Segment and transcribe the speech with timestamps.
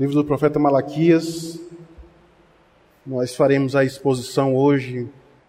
[0.00, 1.60] livro do profeta Malaquias.
[3.06, 5.06] Nós faremos a exposição hoje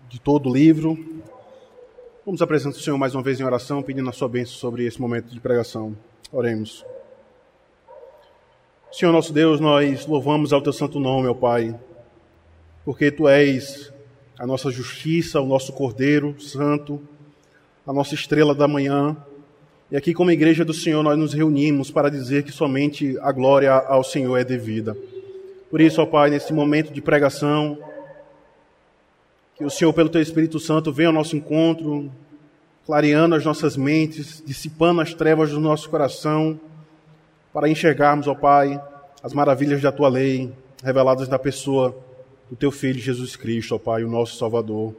[0.10, 1.00] de todo o livro.
[2.26, 5.00] Vamos apresentar o Senhor mais uma vez em oração, pedindo a sua bênção sobre esse
[5.00, 5.96] momento de pregação.
[6.34, 6.86] Oremos.
[8.92, 11.74] Senhor nosso Deus, nós louvamos ao teu santo nome, ó Pai,
[12.83, 13.93] porque tu és
[14.38, 17.02] a nossa justiça, o nosso Cordeiro Santo,
[17.88, 19.15] a nossa estrela da manhã.
[19.92, 23.74] E aqui, como igreja do Senhor, nós nos reunimos para dizer que somente a glória
[23.74, 24.96] ao Senhor é devida.
[25.70, 27.78] Por isso, ó Pai, nesse momento de pregação,
[29.54, 32.09] que o Senhor, pelo Teu Espírito Santo, venha ao nosso encontro,
[32.86, 36.58] clareando as nossas mentes, dissipando as trevas do nosso coração,
[37.52, 38.81] para enxergarmos, ó Pai,
[39.22, 41.94] as maravilhas da Tua lei, reveladas na pessoa
[42.50, 44.95] do Teu Filho Jesus Cristo, ó Pai, o nosso Salvador.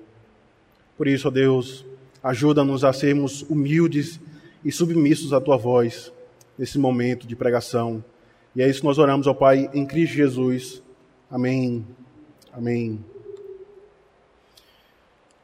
[0.98, 1.82] Por isso, ó Deus,
[2.22, 4.20] ajuda-nos a sermos humildes
[4.64, 6.12] e submissos à tua voz
[6.58, 8.04] nesse momento de pregação.
[8.54, 10.82] E é isso que nós oramos ao Pai em Cristo Jesus.
[11.30, 11.86] Amém.
[12.52, 13.04] Amém.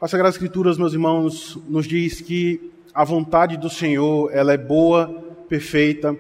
[0.00, 5.08] As Sagradas Escrituras, meus irmãos, nos diz que a vontade do Senhor, ela é boa,
[5.48, 6.16] perfeita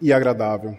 [0.00, 0.78] e agradável.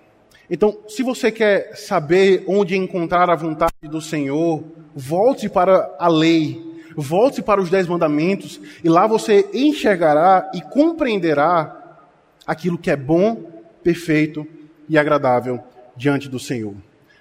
[0.49, 6.72] Então, se você quer saber onde encontrar a vontade do Senhor, volte para a lei,
[6.95, 11.99] Volte para os Dez Mandamentos e lá você enxergará e compreenderá
[12.45, 13.43] aquilo que é bom,
[13.83, 14.45] perfeito
[14.87, 15.59] e agradável
[15.95, 16.75] diante do Senhor.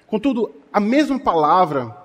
[0.06, 1.96] Contudo, a mesma palavra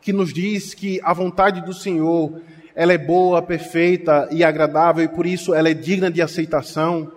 [0.00, 2.40] que nos diz que a vontade do Senhor
[2.74, 7.10] ela é boa, perfeita e agradável e por isso ela é digna de aceitação.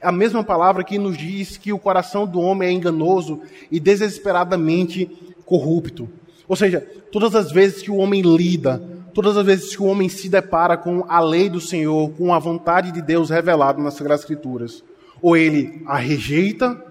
[0.00, 3.80] É a mesma palavra que nos diz que o coração do homem é enganoso e
[3.80, 5.06] desesperadamente
[5.44, 6.08] corrupto.
[6.48, 6.80] Ou seja,
[7.12, 10.76] todas as vezes que o homem lida todas as vezes que o homem se depara
[10.76, 14.82] com a lei do Senhor, com a vontade de Deus revelada nas Sagradas Escrituras,
[15.20, 16.82] ou ele a rejeita,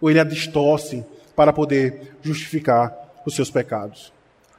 [0.00, 2.92] ou ele a distorce para poder justificar
[3.26, 4.12] os seus pecados.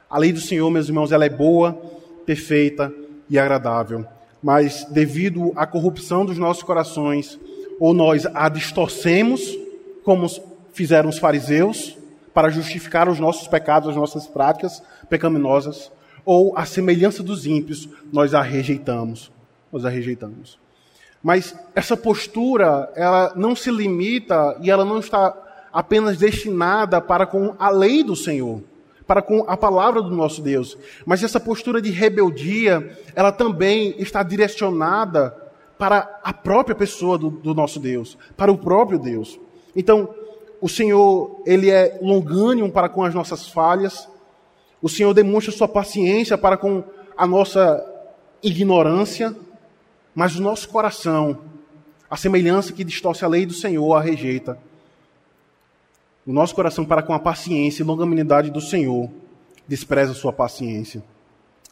[0.08, 1.72] A lei do Senhor, meus irmãos, ela é boa,
[2.24, 2.92] perfeita
[3.28, 4.04] e agradável,
[4.42, 7.38] mas devido à corrupção dos nossos corações,
[7.80, 9.56] ou nós a distorcemos,
[10.04, 10.26] como
[10.72, 11.96] fizeram os fariseus,
[12.32, 15.90] para justificar os nossos pecados, as nossas práticas pecaminosas,
[16.26, 19.30] ou a semelhança dos ímpios, nós a rejeitamos.
[19.72, 20.58] Nós a rejeitamos.
[21.22, 25.34] Mas essa postura, ela não se limita e ela não está
[25.72, 28.60] apenas destinada para com a lei do Senhor,
[29.06, 30.76] para com a palavra do nosso Deus.
[31.04, 35.30] Mas essa postura de rebeldia, ela também está direcionada
[35.78, 39.38] para a própria pessoa do, do nosso Deus, para o próprio Deus.
[39.76, 40.12] Então,
[40.60, 44.08] o Senhor, ele é longânimo para com as nossas falhas,
[44.80, 46.84] o Senhor demonstra sua paciência para com
[47.16, 47.84] a nossa
[48.42, 49.34] ignorância,
[50.14, 51.38] mas o nosso coração,
[52.10, 54.58] a semelhança que distorce a lei do Senhor, a rejeita.
[56.26, 59.10] O nosso coração, para com a paciência e longanimidade do Senhor,
[59.66, 61.02] despreza sua paciência.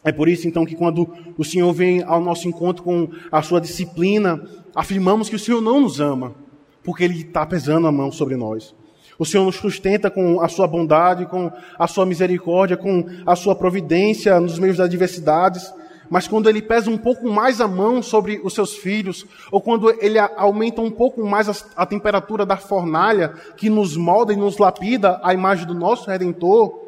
[0.03, 3.59] É por isso, então, que quando o Senhor vem ao nosso encontro com a sua
[3.59, 6.35] disciplina, afirmamos que o Senhor não nos ama,
[6.83, 8.73] porque Ele está pesando a mão sobre nós.
[9.17, 13.55] O Senhor nos sustenta com a sua bondade, com a sua misericórdia, com a sua
[13.55, 15.73] providência nos meios das adversidades.
[16.09, 19.89] Mas quando ele pesa um pouco mais a mão sobre os seus filhos, ou quando
[20.03, 24.57] ele aumenta um pouco mais a, a temperatura da fornalha que nos molda e nos
[24.57, 26.83] lapida a imagem do nosso Redentor,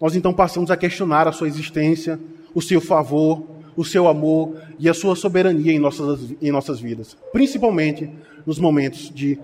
[0.00, 2.18] nós então passamos a questionar a sua existência,
[2.54, 3.46] o seu favor,
[3.76, 8.10] o seu amor e a sua soberania em nossas, em nossas vidas, principalmente
[8.44, 9.38] nos momentos de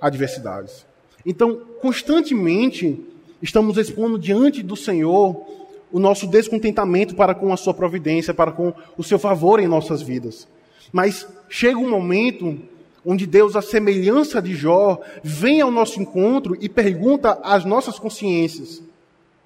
[0.00, 0.89] adversidades.
[1.24, 2.98] Então, constantemente,
[3.42, 5.44] estamos expondo diante do Senhor
[5.92, 10.00] o nosso descontentamento para com a sua providência, para com o seu favor em nossas
[10.00, 10.46] vidas.
[10.92, 12.58] Mas chega um momento
[13.04, 18.82] onde Deus, a semelhança de Jó, vem ao nosso encontro e pergunta às nossas consciências: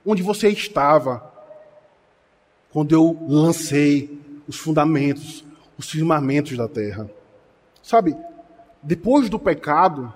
[0.04, 1.32] onde você estava
[2.72, 4.18] quando eu lancei
[4.48, 5.44] os fundamentos,
[5.78, 7.08] os firmamentos da terra?
[7.82, 8.16] Sabe,
[8.82, 10.12] depois do pecado,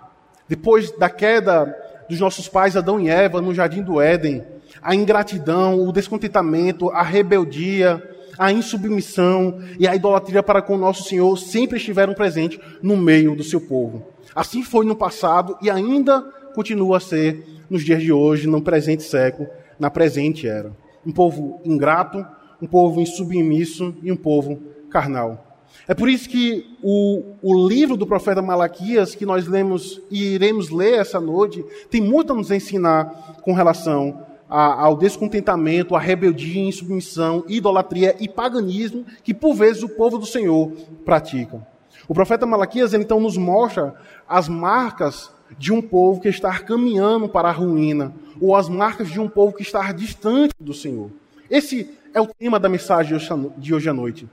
[0.49, 1.77] depois da queda
[2.09, 4.43] dos nossos pais Adão e Eva no jardim do Éden,
[4.81, 8.03] a ingratidão, o descontentamento, a rebeldia,
[8.39, 13.35] a insubmissão e a idolatria para com o nosso Senhor sempre estiveram presentes no meio
[13.35, 14.07] do seu povo.
[14.35, 16.23] Assim foi no passado e ainda
[16.55, 19.49] continua a ser nos dias de hoje, no presente século,
[19.79, 20.73] na presente era.
[21.05, 22.25] Um povo ingrato,
[22.63, 25.48] um povo insubmisso e um povo carnal.
[25.89, 30.69] É por isso que o, o livro do profeta Malaquias, que nós lemos e iremos
[30.69, 36.61] ler essa noite, tem muito a nos ensinar com relação a, ao descontentamento, à rebeldia,
[36.61, 40.71] insubmissão, idolatria e paganismo que, por vezes, o povo do Senhor
[41.07, 41.67] pratica.
[42.07, 43.95] O profeta Malaquias, então, nos mostra
[44.29, 49.19] as marcas de um povo que está caminhando para a ruína, ou as marcas de
[49.19, 51.11] um povo que está distante do Senhor.
[51.51, 53.19] Esse é o tema da mensagem
[53.57, 54.29] de hoje à noite.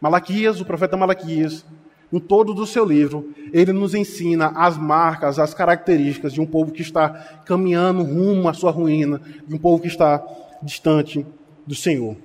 [0.00, 1.64] Malaquias, o profeta Malaquias,
[2.10, 6.70] no todo do seu livro, ele nos ensina as marcas, as características de um povo
[6.70, 7.10] que está
[7.44, 10.24] caminhando rumo à sua ruína, de um povo que está
[10.62, 11.26] distante
[11.66, 12.16] do Senhor.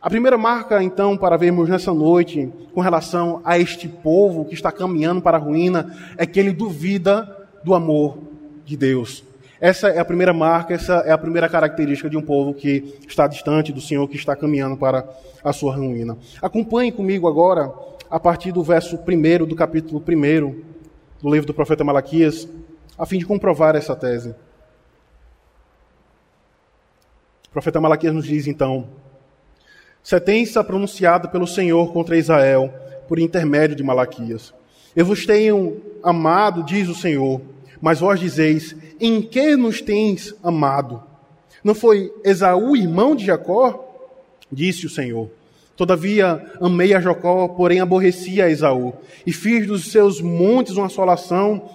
[0.00, 4.72] A primeira marca, então, para vermos nessa noite, com relação a este povo que está
[4.72, 8.18] caminhando para a ruína, é que ele duvida do amor
[8.64, 9.24] de Deus.
[9.62, 13.28] Essa é a primeira marca, essa é a primeira característica de um povo que está
[13.28, 15.08] distante do Senhor, que está caminhando para
[15.44, 16.18] a sua ruína.
[16.42, 17.72] Acompanhe comigo agora,
[18.10, 20.62] a partir do verso 1 do capítulo 1
[21.22, 22.48] do livro do profeta Malaquias,
[22.98, 24.34] a fim de comprovar essa tese.
[27.46, 28.88] O profeta Malaquias nos diz então:
[30.02, 32.74] sentença pronunciada pelo Senhor contra Israel
[33.06, 34.52] por intermédio de Malaquias.
[34.96, 37.40] Eu vos tenho amado, diz o Senhor,
[37.82, 41.02] mas vós dizeis: Em que nos tens amado?
[41.64, 43.88] Não foi Esaú, irmão de Jacó?
[44.50, 45.28] Disse o Senhor.
[45.76, 48.94] Todavia amei a Jacó, porém aborreci a Esaú,
[49.26, 51.70] e fiz dos seus montes uma assolação,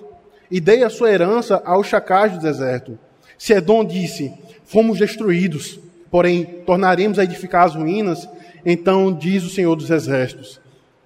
[0.50, 2.98] e dei a sua herança aos chacais do deserto.
[3.38, 4.34] Se Edom disse:
[4.64, 5.78] Fomos destruídos,
[6.10, 8.30] porém tornaremos a edificar as ruínas,
[8.66, 10.62] então diz o Senhor dos Exércitos: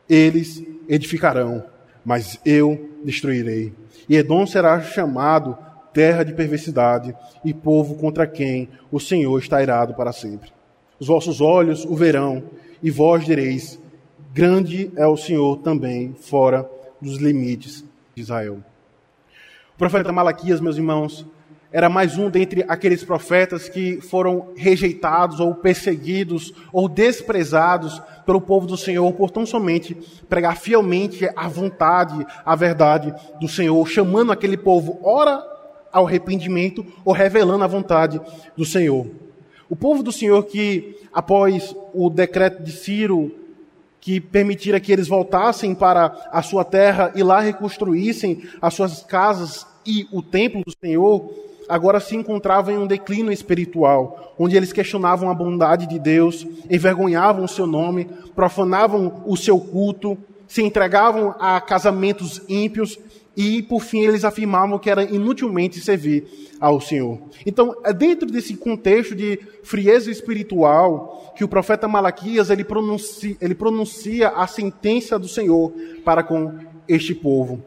[0.08, 1.64] Eles edificarão,
[2.06, 3.81] mas eu destruirei.
[4.12, 5.58] E Edom será chamado
[5.94, 7.16] terra de perversidade
[7.46, 10.52] e povo contra quem o Senhor está irado para sempre.
[11.00, 12.44] Os vossos olhos o verão,
[12.84, 13.80] e vós direis:
[14.34, 16.70] Grande é o Senhor também fora
[17.02, 18.58] dos limites de Israel.
[19.76, 21.26] O profeta Malaquias, meus irmãos,
[21.72, 28.68] era mais um dentre aqueles profetas que foram rejeitados ou perseguidos ou desprezados pelo povo
[28.68, 29.96] do Senhor por tão somente
[30.28, 35.42] pregar fielmente a vontade, a verdade do Senhor, chamando aquele povo ora
[35.94, 38.20] ao arrependimento ou revelando a vontade
[38.58, 39.08] do Senhor.
[39.70, 43.32] O povo do Senhor que após o decreto de Ciro
[44.02, 49.66] que permitira que eles voltassem para a sua terra e lá reconstruíssem as suas casas
[49.86, 55.30] e o templo do Senhor, agora se encontravam em um declínio espiritual, onde eles questionavam
[55.30, 60.18] a bondade de Deus, envergonhavam o seu nome, profanavam o seu culto,
[60.48, 63.00] se entregavam a casamentos ímpios
[63.36, 66.28] e, por fim, eles afirmavam que era inutilmente servir
[66.60, 67.20] ao Senhor.
[67.46, 73.56] Então, é dentro desse contexto de frieza espiritual que o profeta Malaquias ele pronuncia, ele
[73.56, 75.72] pronuncia a sentença do Senhor
[76.04, 76.54] para com
[76.88, 77.64] este povo.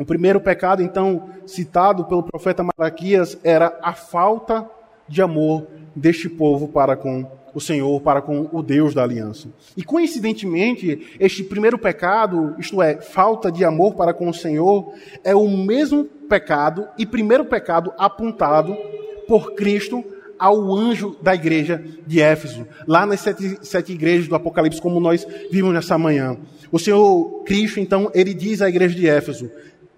[0.00, 4.66] O primeiro pecado, então, citado pelo profeta Malaquias era a falta
[5.06, 9.50] de amor deste povo para com o Senhor, para com o Deus da aliança.
[9.76, 14.90] E coincidentemente, este primeiro pecado, isto é, falta de amor para com o Senhor,
[15.22, 18.74] é o mesmo pecado e primeiro pecado apontado
[19.28, 20.02] por Cristo
[20.38, 25.26] ao anjo da igreja de Éfeso, lá nas sete, sete igrejas do Apocalipse, como nós
[25.50, 26.38] vimos nessa manhã.
[26.72, 29.50] O Senhor Cristo, então, ele diz à igreja de Éfeso: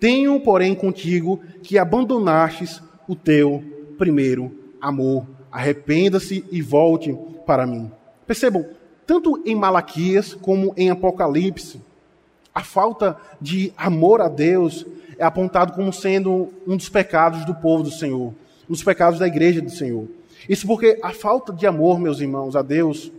[0.02, 3.62] tenho, porém, contigo que abandonastes o teu
[3.96, 4.50] primeiro
[4.80, 5.24] amor.
[5.48, 7.16] Arrependa-se e volte
[7.46, 7.88] para mim.
[8.26, 8.66] Percebam,
[9.06, 11.80] tanto em Malaquias como em Apocalipse,
[12.52, 14.84] a falta de amor a Deus
[15.16, 18.34] é apontado como sendo um dos pecados do povo do Senhor,
[18.68, 20.08] um dos pecados da igreja do Senhor.
[20.48, 23.12] Isso porque a falta de amor, meus irmãos, a Deus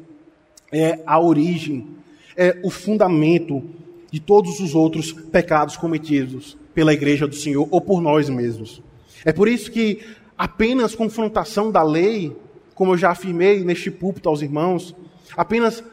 [0.69, 1.87] é a origem,
[2.35, 3.63] é o fundamento
[4.11, 8.81] de todos os outros pecados cometidos pela igreja do Senhor ou por nós mesmos.
[9.25, 10.01] É por isso que
[10.37, 12.35] apenas confrontação da lei,
[12.75, 14.95] como eu já afirmei neste púlpito aos irmãos,
[15.37, 15.83] apenas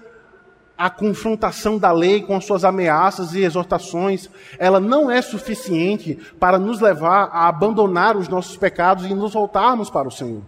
[0.80, 6.58] a confrontação da lei com as suas ameaças e exortações, ela não é suficiente para
[6.58, 10.40] nos levar a abandonar os nossos pecados e nos voltarmos para o Senhor.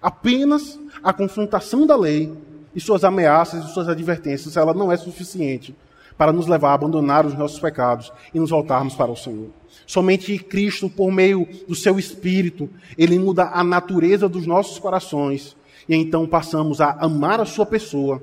[0.00, 2.32] Apenas a confrontação da lei
[2.72, 5.74] e suas ameaças e suas advertências, ela não é suficiente
[6.16, 9.50] para nos levar a abandonar os nossos pecados e nos voltarmos para o Senhor.
[9.92, 15.54] Somente Cristo, por meio do seu Espírito, ele muda a natureza dos nossos corações
[15.86, 18.18] e então passamos a amar a sua pessoa,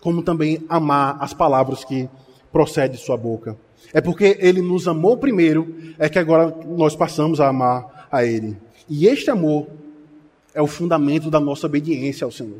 [0.00, 2.08] como também amar as palavras que
[2.50, 3.56] procedem de sua boca.
[3.92, 8.56] É porque ele nos amou primeiro, é que agora nós passamos a amar a ele.
[8.90, 9.68] E este amor
[10.52, 12.58] é o fundamento da nossa obediência ao Senhor.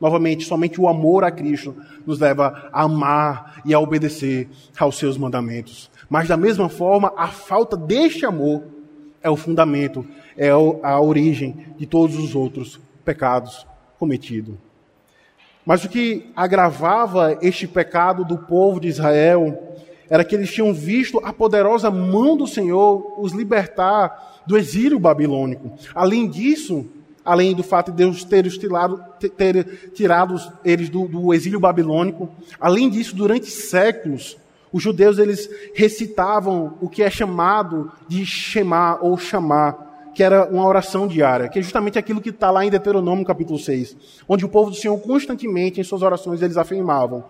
[0.00, 5.16] Novamente, somente o amor a Cristo nos leva a amar e a obedecer aos seus
[5.16, 5.93] mandamentos.
[6.08, 8.62] Mas da mesma forma, a falta deste amor
[9.22, 10.06] é o fundamento,
[10.36, 13.66] é a origem de todos os outros pecados
[13.98, 14.54] cometidos.
[15.64, 19.76] Mas o que agravava este pecado do povo de Israel
[20.10, 25.72] era que eles tinham visto a poderosa mão do Senhor os libertar do exílio babilônico.
[25.94, 26.86] Além disso,
[27.24, 29.02] além do fato de Deus ter, estilado,
[29.36, 32.28] ter tirado eles do, do, exílio babilônico.
[32.60, 34.36] Além disso, durante séculos,
[34.74, 40.66] os judeus eles recitavam o que é chamado de Shema ou chamar, que era uma
[40.66, 43.96] oração diária, que é justamente aquilo que está lá em Deuteronômio capítulo 6,
[44.28, 47.22] onde o povo do Senhor constantemente em suas orações eles afirmavam: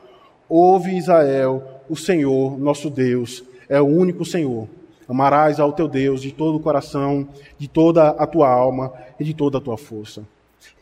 [0.48, 4.66] Ouve Israel, o Senhor, nosso Deus, é o único Senhor.
[5.06, 9.34] Amarás ao teu Deus de todo o coração, de toda a tua alma e de
[9.34, 10.26] toda a tua força.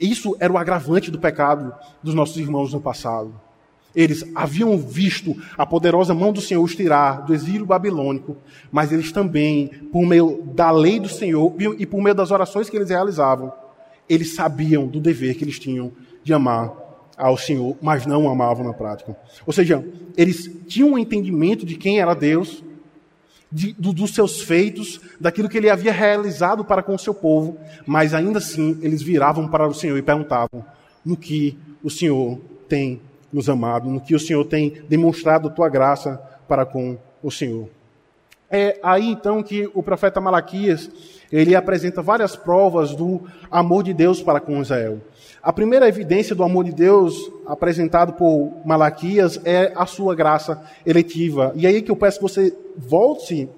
[0.01, 3.35] Isso era o agravante do pecado dos nossos irmãos no passado.
[3.95, 8.37] Eles haviam visto a poderosa mão do Senhor os tirar do exílio babilônico,
[8.71, 12.77] mas eles também, por meio da lei do Senhor e por meio das orações que
[12.77, 13.53] eles realizavam,
[14.09, 15.93] eles sabiam do dever que eles tinham
[16.25, 16.73] de amar
[17.17, 19.17] ao Senhor, mas não amavam na prática.
[19.47, 19.85] Ou seja,
[20.17, 22.63] eles tinham um entendimento de quem era Deus,
[23.51, 27.59] de, do, dos seus feitos, daquilo que ele havia realizado para com o seu povo,
[27.87, 30.65] mas ainda assim eles viravam para o Senhor e perguntavam:
[31.05, 33.01] no que o Senhor tem
[33.33, 37.69] nos amado, no que o Senhor tem demonstrado tua graça para com o Senhor.
[38.51, 40.91] É aí então que o profeta Malaquias
[41.33, 44.99] ele apresenta várias provas do amor de Deus para com Israel.
[45.43, 51.53] A primeira evidência do amor de Deus apresentado por Malaquias é a sua graça eletiva.
[51.57, 53.49] E aí que eu peço que você volte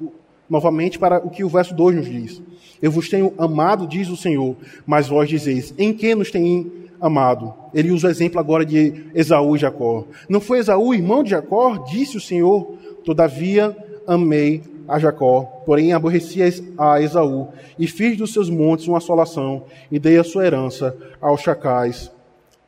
[0.48, 2.42] novamente para o que o verso 2 nos diz.
[2.80, 6.70] Eu vos tenho amado, diz o Senhor, mas vós dizeis, em que nos tem
[7.00, 7.54] amado?
[7.72, 10.04] Ele usa o exemplo agora de Esaú e Jacó.
[10.28, 11.76] Não foi Esaú irmão de Jacó?
[11.90, 12.74] Disse o Senhor,
[13.04, 16.40] todavia amei a Jacó, porém aborreci
[16.76, 17.48] a Esaú,
[17.78, 22.12] e fiz dos seus montes uma assolação, e dei a sua herança aos chacais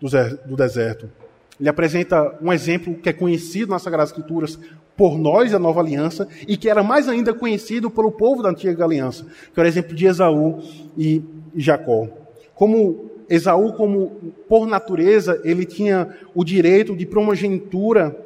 [0.01, 1.11] do deserto.
[1.59, 4.59] Ele apresenta um exemplo que é conhecido nas Sagradas Escrituras
[4.97, 8.85] por nós, a nova aliança, e que era mais ainda conhecido pelo povo da antiga
[8.85, 10.63] aliança, que era o exemplo de Esaú
[10.97, 11.23] e
[11.55, 12.09] Jacó.
[12.55, 18.17] Como Esaú, como por natureza, ele tinha o direito de primogenitura,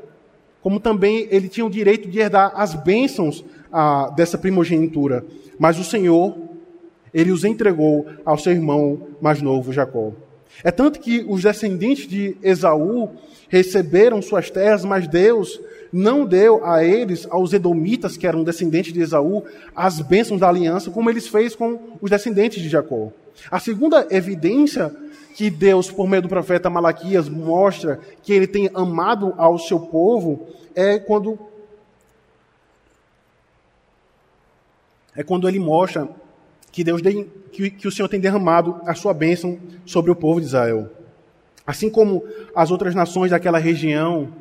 [0.62, 5.24] como também ele tinha o direito de herdar as bênçãos ah, dessa primogenitura.
[5.58, 6.36] Mas o Senhor,
[7.12, 10.12] ele os entregou ao seu irmão mais novo, Jacó.
[10.62, 13.10] É tanto que os descendentes de Esaú
[13.48, 15.60] receberam suas terras, mas Deus
[15.92, 19.42] não deu a eles, aos edomitas, que eram descendentes de Esaú,
[19.74, 23.10] as bênçãos da aliança, como eles fez com os descendentes de Jacó.
[23.48, 24.94] A segunda evidência
[25.36, 30.48] que Deus, por meio do profeta Malaquias, mostra que ele tem amado ao seu povo
[30.74, 31.38] é quando
[35.14, 36.08] é quando ele mostra
[36.72, 37.00] que Deus
[37.52, 40.90] que, que o Senhor tem derramado a sua bênção sobre o povo de Israel.
[41.66, 44.32] Assim como as outras nações daquela região,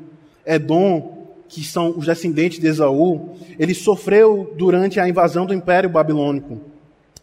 [0.46, 6.62] Edom, que são os descendentes de Esaú, ele sofreu durante a invasão do Império Babilônico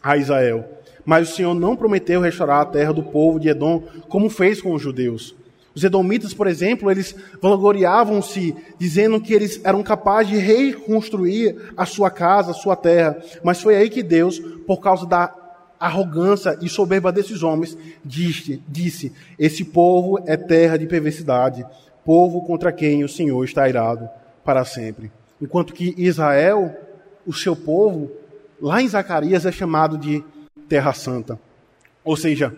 [0.02, 0.75] a Israel.
[1.06, 4.74] Mas o Senhor não prometeu restaurar a terra do povo de Edom, como fez com
[4.74, 5.34] os judeus.
[5.76, 12.10] Os edomitas, por exemplo, eles vangloriavam-se dizendo que eles eram capazes de reconstruir a sua
[12.10, 13.18] casa, a sua terra.
[13.44, 15.32] Mas foi aí que Deus, por causa da
[15.78, 21.64] arrogância e soberba desses homens, disse, disse: Esse povo é terra de perversidade,
[22.04, 24.08] povo contra quem o Senhor está irado
[24.42, 25.12] para sempre.
[25.42, 26.74] Enquanto que Israel,
[27.26, 28.10] o seu povo,
[28.58, 30.24] lá em Zacarias é chamado de
[30.68, 31.38] terra santa.
[32.04, 32.54] Ou seja,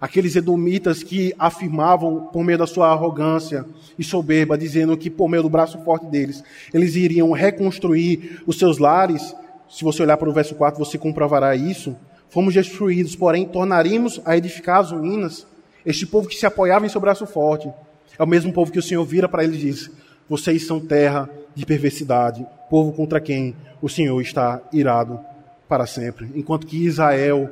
[0.00, 3.64] aqueles edomitas que afirmavam, por meio da sua arrogância
[3.98, 6.42] e soberba, dizendo que por meio do braço forte deles,
[6.72, 9.34] eles iriam reconstruir os seus lares.
[9.68, 11.96] Se você olhar para o verso 4, você comprovará isso.
[12.30, 15.46] Fomos destruídos, porém tornaríamos a edificar as ruínas.
[15.84, 17.70] Este povo que se apoiava em seu braço forte
[18.18, 19.90] é o mesmo povo que o Senhor vira para eles e diz:
[20.28, 25.29] Vocês são terra de perversidade, povo contra quem o Senhor está irado
[25.70, 26.28] para sempre.
[26.34, 27.48] Enquanto que Israel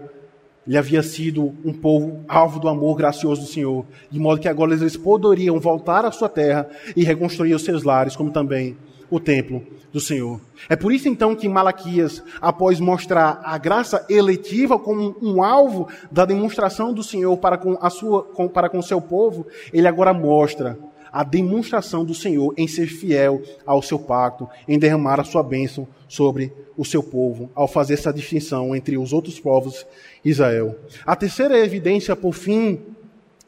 [0.67, 4.75] ele havia sido um povo alvo do amor gracioso do Senhor, de modo que agora
[4.75, 8.77] eles poderiam voltar à sua terra e reconstruir os seus lares, como também
[9.09, 10.39] o templo do Senhor.
[10.69, 16.27] É por isso então que Malaquias, após mostrar a graça eletiva como um alvo da
[16.27, 20.79] demonstração do Senhor para com a sua para com seu povo, ele agora mostra
[21.13, 25.87] a demonstração do Senhor em ser fiel ao seu pacto, em derramar a sua bênção
[26.09, 29.87] sobre o seu povo, ao fazer essa distinção entre os outros povos
[30.25, 30.77] Israel.
[31.05, 32.81] A terceira evidência, por fim,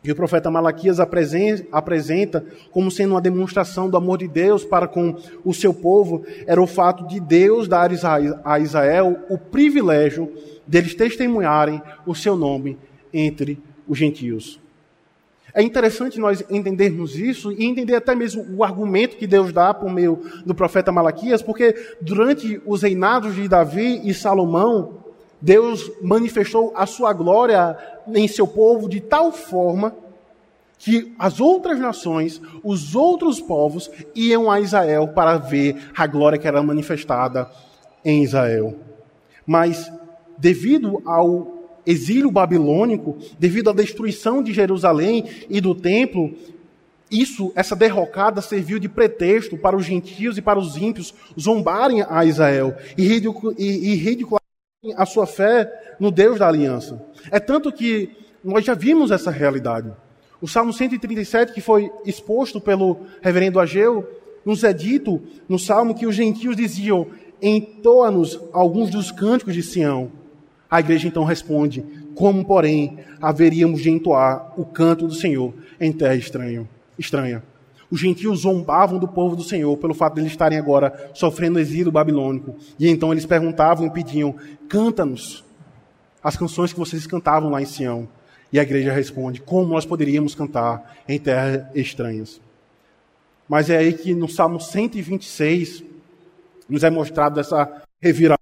[0.03, 5.17] que o profeta Malaquias apresenta como sendo uma demonstração do amor de Deus para com
[5.45, 7.91] o seu povo, era o fato de Deus dar
[8.45, 10.33] a Israel o privilégio
[10.67, 12.79] deles testemunharem o seu nome
[13.13, 14.60] entre os gentios.
[15.55, 19.91] É interessante nós entendermos isso e entender até mesmo o argumento que Deus dá por
[19.91, 25.01] meio do profeta Malaquias, porque durante os reinados de Davi e Salomão,
[25.41, 27.77] Deus manifestou a sua glória
[28.15, 29.95] em seu povo de tal forma
[30.79, 36.49] que as outras nações, os outros povos, iam a Israel para ver a glória que
[36.49, 37.51] era manifestada
[38.05, 38.77] em Israel.
[39.47, 39.93] Mas,
[40.39, 41.60] devido ao
[41.91, 46.33] exílio babilônico, devido à destruição de Jerusalém e do templo,
[47.11, 52.25] isso, essa derrocada serviu de pretexto para os gentios e para os ímpios zombarem a
[52.25, 54.41] Israel e, ridicularem
[54.97, 57.05] a sua fé no Deus da aliança.
[57.31, 58.11] É tanto que
[58.45, 59.93] nós já vimos essa realidade.
[60.41, 64.09] O Salmo 137, que foi exposto pelo reverendo Ageu,
[64.45, 67.09] nos é dito no Salmo que os gentios diziam:
[67.43, 70.13] Entoa-nos alguns dos cânticos de Sião.
[70.71, 71.85] A igreja então responde:
[72.15, 76.69] Como, porém, haveríamos de entoar o canto do Senhor em terra estranha?
[77.01, 77.43] estranha.
[77.91, 81.91] Os gentios zombavam do povo do Senhor pelo fato de eles estarem agora sofrendo exílio
[81.91, 82.55] babilônico.
[82.79, 84.37] E então eles perguntavam e pediam:
[84.69, 85.45] Canta-nos
[86.23, 88.07] as canções que vocês cantavam lá em Sião.
[88.53, 92.41] E a igreja responde: Como nós poderíamos cantar em terras estranhas?
[93.49, 95.83] Mas é aí que no Salmo 126
[96.69, 98.40] nos é mostrado essa reviravolta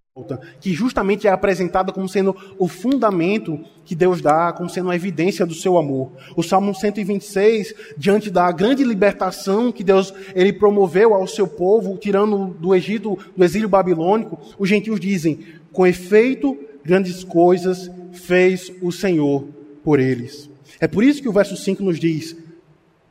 [0.61, 5.47] que justamente é apresentada como sendo o fundamento que Deus dá, como sendo a evidência
[5.47, 6.13] do seu amor.
[6.37, 12.49] O Salmo 126, diante da grande libertação que Deus ele promoveu ao seu povo, tirando
[12.61, 15.41] do Egito, do exílio babilônico, os gentios dizem:
[15.73, 19.47] com efeito, grandes coisas fez o Senhor
[19.83, 20.51] por eles.
[20.81, 22.37] É por isso que o verso 5 nos diz,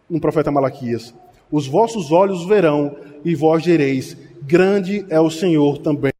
[0.09, 1.13] no profeta Malaquias:
[1.51, 6.16] Os vossos olhos verão e vós direis: Grande é o Senhor também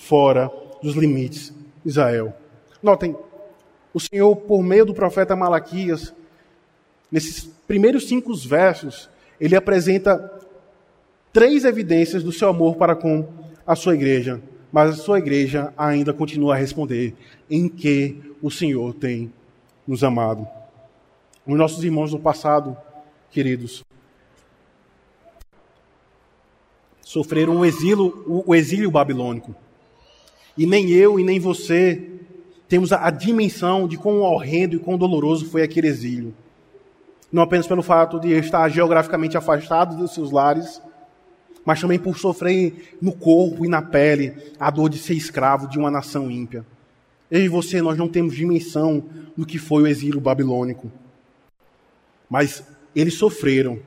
[0.00, 0.50] fora
[0.82, 1.52] dos limites
[1.84, 2.34] de Israel.
[2.82, 3.14] Notem,
[3.92, 6.14] o Senhor, por meio do profeta Malaquias,
[7.12, 10.32] nesses primeiros cinco versos, ele apresenta
[11.32, 13.28] três evidências do seu amor para com
[13.66, 14.40] a sua igreja.
[14.72, 17.14] Mas a sua igreja ainda continua a responder
[17.50, 19.32] em que o Senhor tem
[19.86, 20.46] nos amado.
[21.44, 22.76] Os nossos irmãos do passado,
[23.30, 23.84] queridos,
[27.02, 29.54] sofreram o exílio, o exílio babilônico.
[30.56, 32.10] E nem eu e nem você
[32.68, 36.34] temos a, a dimensão de quão horrendo e quão doloroso foi aquele exílio.
[37.32, 40.80] Não apenas pelo fato de estar geograficamente afastado dos seus lares,
[41.64, 45.78] mas também por sofrer no corpo e na pele a dor de ser escravo de
[45.78, 46.64] uma nação ímpia.
[47.30, 49.04] Eu e você, nós não temos dimensão
[49.36, 50.90] do que foi o exílio babilônico.
[52.28, 53.78] Mas eles sofreram.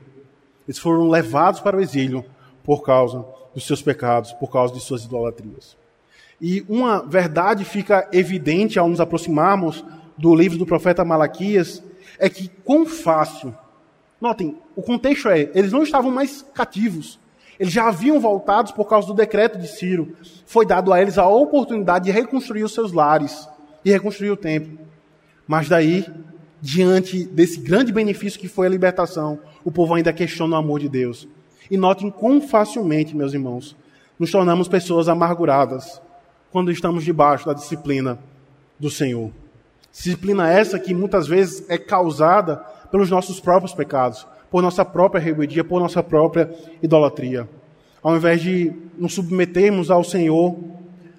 [0.66, 2.24] Eles foram levados para o exílio
[2.62, 3.24] por causa
[3.54, 5.76] dos seus pecados, por causa de suas idolatrias.
[6.40, 9.84] E uma verdade fica evidente ao nos aproximarmos
[10.16, 11.82] do livro do profeta Malaquias,
[12.18, 13.54] é que quão fácil.
[14.20, 17.18] Notem, o contexto é, eles não estavam mais cativos.
[17.58, 20.16] Eles já haviam voltado por causa do decreto de Ciro.
[20.46, 23.48] Foi dado a eles a oportunidade de reconstruir os seus lares
[23.84, 24.78] e reconstruir o templo.
[25.46, 26.06] Mas daí,
[26.60, 30.88] diante desse grande benefício que foi a libertação, o povo ainda questiona o amor de
[30.88, 31.28] Deus.
[31.70, 33.76] E notem quão facilmente, meus irmãos,
[34.18, 36.00] nos tornamos pessoas amarguradas,
[36.54, 38.16] quando estamos debaixo da disciplina
[38.78, 39.32] do Senhor.
[39.90, 42.58] Disciplina essa que muitas vezes é causada
[42.92, 46.48] pelos nossos próprios pecados, por nossa própria rebeldia, por nossa própria
[46.80, 47.48] idolatria.
[48.00, 50.56] Ao invés de nos submetermos ao Senhor,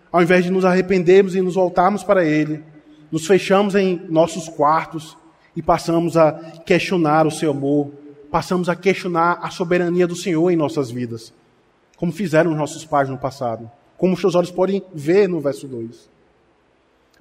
[0.10, 2.64] ao invés de nos arrependermos e nos voltarmos para Ele,
[3.12, 5.18] nos fechamos em nossos quartos
[5.54, 6.32] e passamos a
[6.66, 7.92] questionar o seu amor,
[8.32, 11.34] passamos a questionar a soberania do Senhor em nossas vidas,
[11.98, 16.10] como fizeram os nossos pais no passado como seus olhos podem ver no verso 2.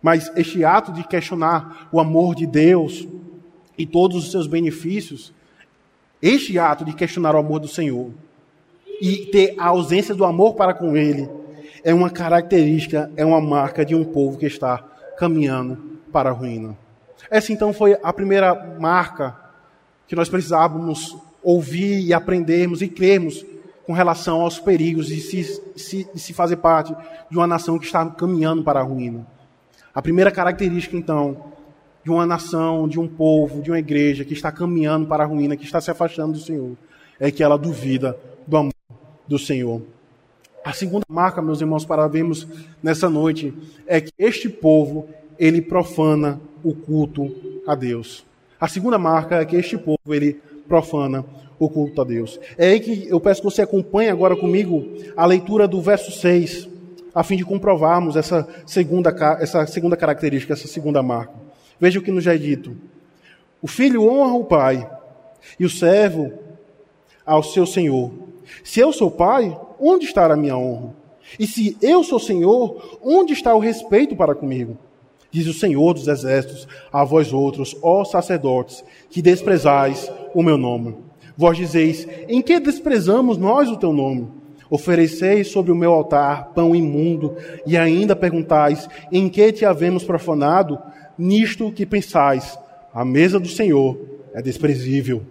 [0.03, 3.07] Mas este ato de questionar o amor de Deus
[3.79, 5.33] e todos os seus benefícios,
[6.21, 8.11] este ato de questionar o amor do Senhor
[9.01, 11.29] e ter a ausência do amor para com Ele,
[11.83, 14.79] é uma característica, é uma marca de um povo que está
[15.19, 15.77] caminhando
[16.13, 16.77] para a ruína.
[17.31, 19.37] Essa então foi a primeira marca
[20.07, 23.45] que nós precisávamos ouvir e aprendermos e crermos
[23.87, 25.44] com relação aos perigos de se,
[25.77, 26.94] se, de se fazer parte
[27.31, 29.27] de uma nação que está caminhando para a ruína.
[29.94, 31.53] A primeira característica, então,
[32.03, 35.57] de uma nação, de um povo, de uma igreja que está caminhando para a ruína,
[35.57, 36.77] que está se afastando do Senhor,
[37.18, 38.73] é que ela duvida do amor
[39.27, 39.83] do Senhor.
[40.64, 42.47] A segunda marca, meus irmãos, para vermos
[42.83, 43.53] nessa noite,
[43.87, 47.35] é que este povo, ele profana o culto
[47.66, 48.25] a Deus.
[48.59, 51.25] A segunda marca é que este povo, ele profana
[51.59, 52.38] o culto a Deus.
[52.57, 54.87] É aí que eu peço que você acompanhe agora comigo
[55.17, 56.69] a leitura do verso 6,
[57.14, 61.35] a fim de comprovarmos essa segunda, essa segunda característica, essa segunda marca.
[61.79, 62.77] Veja o que nos é dito.
[63.62, 64.90] O filho honra o pai,
[65.59, 66.33] e o servo
[67.25, 68.12] ao seu senhor.
[68.62, 70.95] Se eu sou pai, onde está a minha honra?
[71.38, 74.77] E se eu sou Senhor, onde está o respeito para comigo?
[75.31, 80.97] Diz o Senhor dos Exércitos a vós outros, ó sacerdotes, que desprezais o meu nome.
[81.37, 84.29] Vós dizeis: Em que desprezamos nós o teu nome?
[84.70, 90.79] Ofereceis sobre o meu altar pão imundo, e ainda perguntais: Em que te havemos profanado?
[91.18, 92.59] Nisto que pensais:
[92.92, 93.99] A mesa do Senhor
[94.33, 95.23] é desprezível.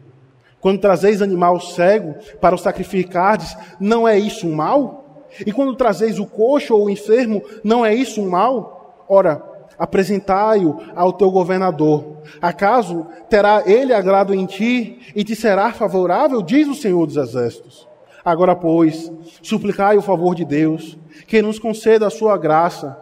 [0.59, 5.27] Quando trazeis animal cego para o sacrificardes, não é isso um mal?
[5.45, 9.03] E quando trazeis o coxo ou o enfermo, não é isso um mal?
[9.09, 9.43] Ora,
[9.77, 12.17] apresentai-o ao teu governador.
[12.41, 16.41] Acaso terá ele agrado em ti e te será favorável?
[16.41, 17.87] Diz o Senhor dos Exércitos.
[18.23, 22.97] Agora, pois, suplicai o favor de Deus, que nos conceda a sua graça,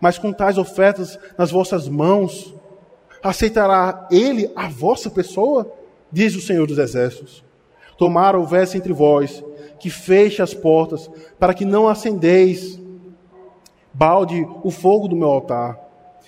[0.00, 2.54] mas com tais ofertas nas vossas mãos,
[3.22, 5.70] aceitará ele a vossa pessoa?
[6.10, 7.44] Diz o Senhor dos Exércitos.
[7.98, 9.44] Tomara houvesse entre vós
[9.78, 12.80] que feche as portas, para que não acendeis
[13.92, 15.78] balde o fogo do meu altar.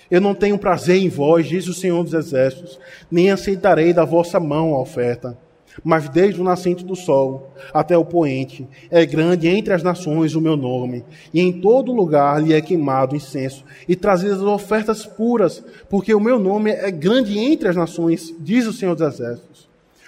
[0.09, 4.39] Eu não tenho prazer em vós, diz o Senhor dos Exércitos, nem aceitarei da vossa
[4.39, 5.37] mão a oferta.
[5.83, 10.41] Mas desde o nascente do sol até o poente, é grande entre as nações o
[10.41, 16.13] meu nome, e em todo lugar lhe é queimado incenso, e trazidas ofertas puras, porque
[16.13, 19.67] o meu nome é grande entre as nações, diz o Senhor dos Exércitos.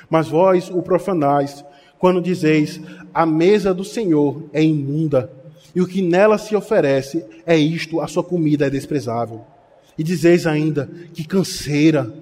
[0.10, 1.66] Mas vós o profanais,
[2.00, 2.80] quando dizeis,
[3.14, 5.30] a mesa do Senhor é imunda,
[5.76, 9.42] e o que nela se oferece é isto, a sua comida é desprezável.
[9.98, 12.14] E dizeis ainda, que canseira,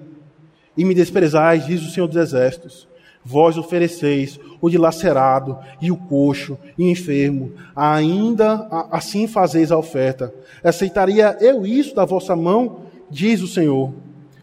[0.76, 2.86] e me desprezais, diz o Senhor dos Exércitos.
[3.24, 10.32] Vós ofereceis o dilacerado e o coxo e o enfermo, ainda assim fazeis a oferta.
[10.62, 12.82] Aceitaria eu isso da vossa mão?
[13.10, 13.92] Diz o Senhor.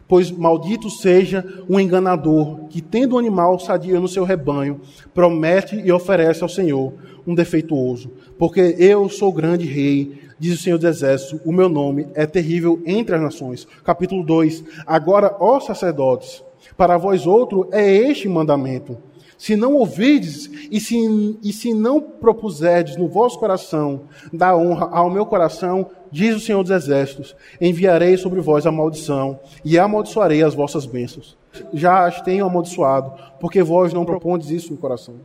[0.06, 4.80] Pois maldito seja o enganador que, tendo um animal sadio no seu rebanho,
[5.14, 6.92] promete e oferece ao Senhor
[7.26, 8.10] um defeituoso.
[8.38, 12.78] Porque eu sou grande rei, diz o Senhor dos Exércitos, o meu nome é terrível
[12.84, 13.66] entre as nações.
[13.82, 14.62] Capítulo 2.
[14.86, 16.44] Agora, ó sacerdotes,
[16.76, 18.98] para vós outro é este mandamento.
[19.38, 20.96] Se não ouvides e se,
[21.42, 26.62] e se não propuserdes no vosso coração dar honra ao meu coração, diz o Senhor
[26.62, 31.38] dos Exércitos, enviarei sobre vós a maldição e amaldiçoarei as vossas bênçãos.
[31.72, 35.20] Já as tenho amaldiçoado, porque vós não propondes isso no coração.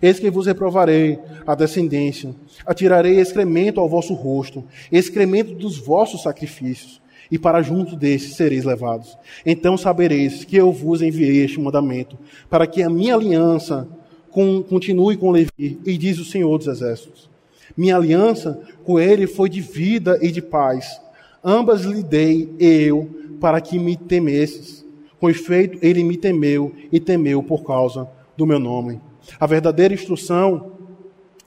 [0.00, 2.34] Eis que vos reprovarei a descendência,
[2.64, 9.16] atirarei excremento ao vosso rosto, excremento dos vossos sacrifícios e para junto desses sereis levados.
[9.44, 12.16] Então sabereis que eu vos enviei este mandamento,
[12.48, 13.88] para que a minha aliança
[14.30, 17.28] com, continue com Levi, e diz o Senhor dos Exércitos.
[17.76, 21.00] Minha aliança com ele foi de vida e de paz.
[21.44, 23.08] Ambas lhe dei eu,
[23.40, 24.84] para que me temesses.
[25.20, 29.00] Com efeito, ele me temeu e temeu por causa do meu nome.
[29.38, 30.72] A verdadeira instrução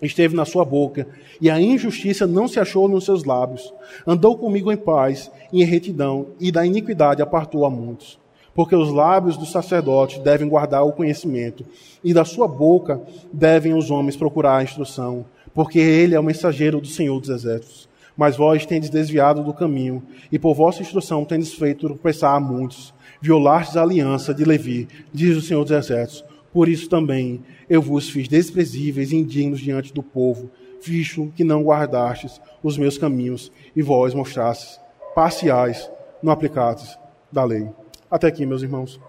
[0.02, 1.08] esteve na sua boca,
[1.39, 3.72] e a injustiça não se achou nos seus lábios.
[4.06, 8.20] Andou comigo em paz e em retidão, e da iniquidade apartou a muitos.
[8.54, 11.65] Porque os lábios do sacerdote devem guardar o conhecimento,
[12.04, 16.82] e da sua boca devem os homens procurar a instrução, porque ele é o mensageiro
[16.82, 17.89] do Senhor dos Exércitos.
[18.17, 22.94] Mas vós tendes desviado do caminho, e por vossa instrução tendes feito tropeçar a muitos.
[23.22, 26.31] Violastes a aliança de Levi, diz o Senhor dos Exércitos.
[26.54, 31.64] Por isso também eu vos fiz desprezíveis e indignos diante do povo, visto que não
[31.64, 34.80] guardastes os meus caminhos e vós mostrastes
[35.16, 35.90] parciais
[36.22, 36.98] no aplicados
[37.32, 37.70] da lei.
[38.10, 39.00] Até aqui, meus irmãos.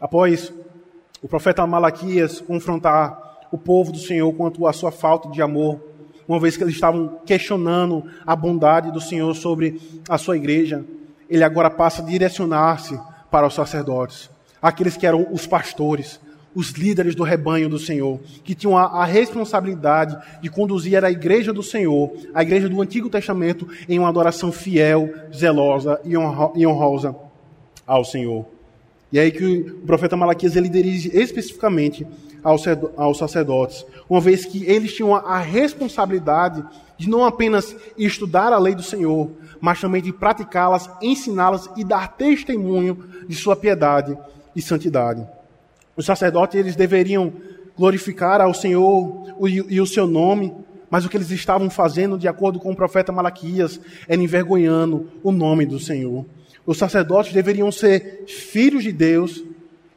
[0.00, 0.52] Após
[1.22, 5.80] o profeta Malaquias confrontar o povo do Senhor quanto à sua falta de amor,
[6.28, 10.84] uma vez que eles estavam questionando a bondade do Senhor sobre a sua igreja,
[11.28, 12.98] ele agora passa a direcionar-se
[13.30, 14.30] para os sacerdotes,
[14.60, 16.20] aqueles que eram os pastores,
[16.54, 21.52] os líderes do rebanho do Senhor, que tinham a, a, responsabilidade de conduzir a igreja
[21.52, 27.14] do Senhor, a igreja do Antigo Testamento, em uma adoração fiel, zelosa e, e honrosa
[27.86, 28.46] ao Senhor.
[29.12, 32.06] E é aí que o profeta Malaquias ele dirige especificamente
[32.42, 32.64] aos,
[32.96, 36.64] aos sacerdotes, uma vez que eles tinham a, a responsabilidade
[36.96, 42.16] de não apenas estudar a lei do Senhor, mas também de praticá-las, ensiná-las e dar
[42.16, 44.16] testemunho de sua piedade
[44.54, 45.26] e santidade.
[45.96, 47.32] Os sacerdotes eles deveriam
[47.76, 50.52] glorificar ao Senhor e o seu nome,
[50.88, 55.30] mas o que eles estavam fazendo, de acordo com o profeta Malaquias, era envergonhando o
[55.32, 56.26] nome do Senhor.
[56.66, 59.42] Os sacerdotes deveriam ser filhos de Deus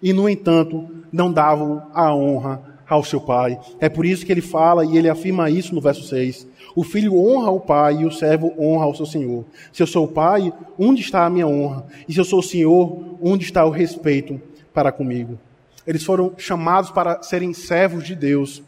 [0.02, 3.60] e, no entanto, não davam a honra ao seu pai.
[3.80, 6.48] É por isso que ele fala e ele afirma isso no verso 6.
[6.76, 9.46] O filho honra o pai e o servo honra ao seu senhor.
[9.72, 11.86] Se eu sou o pai, onde está a minha honra?
[12.08, 14.42] E se eu sou o senhor, onde está o respeito
[14.74, 15.40] para comigo?
[15.86, 18.64] Eles foram chamados para serem servos de Deus.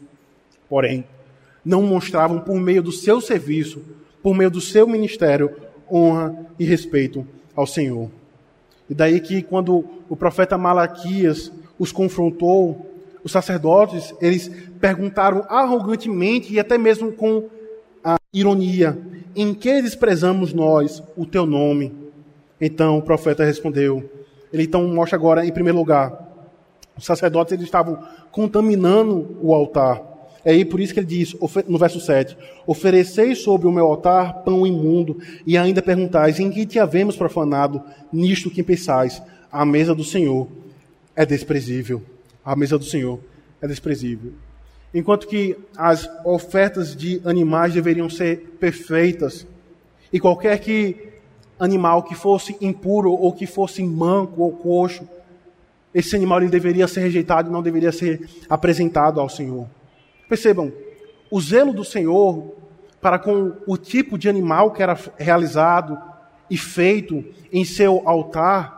[0.68, 1.04] Porém,
[1.64, 3.82] não mostravam por meio do seu serviço,
[4.22, 5.54] por meio do seu ministério,
[5.90, 8.10] honra e respeito ao Senhor.
[8.88, 12.85] E daí que quando o profeta Malaquias os confrontou,
[13.26, 14.48] os sacerdotes, eles
[14.80, 17.48] perguntaram arrogantemente e até mesmo com
[18.04, 18.96] a ironia:
[19.34, 21.92] Em que desprezamos nós o teu nome?
[22.60, 24.08] Então o profeta respondeu.
[24.52, 26.16] Ele então mostra agora, em primeiro lugar,
[26.96, 27.98] os sacerdotes eles estavam
[28.30, 30.00] contaminando o altar.
[30.44, 31.34] É aí por isso que ele diz,
[31.66, 36.64] no verso 7, Ofereceis sobre o meu altar pão imundo, e ainda perguntais, em que
[36.64, 40.46] te havemos profanado, nisto que pensais, a mesa do Senhor
[41.16, 42.00] é desprezível.
[42.46, 43.18] A mesa do Senhor
[43.60, 44.32] é desprezível.
[44.94, 49.44] Enquanto que as ofertas de animais deveriam ser perfeitas,
[50.12, 51.08] e qualquer que
[51.58, 55.08] animal que fosse impuro ou que fosse manco ou coxo,
[55.92, 59.66] esse animal ele deveria ser rejeitado e não deveria ser apresentado ao Senhor.
[60.28, 60.72] Percebam,
[61.28, 62.54] o zelo do Senhor
[63.00, 65.98] para com o tipo de animal que era realizado
[66.48, 68.76] e feito em seu altar,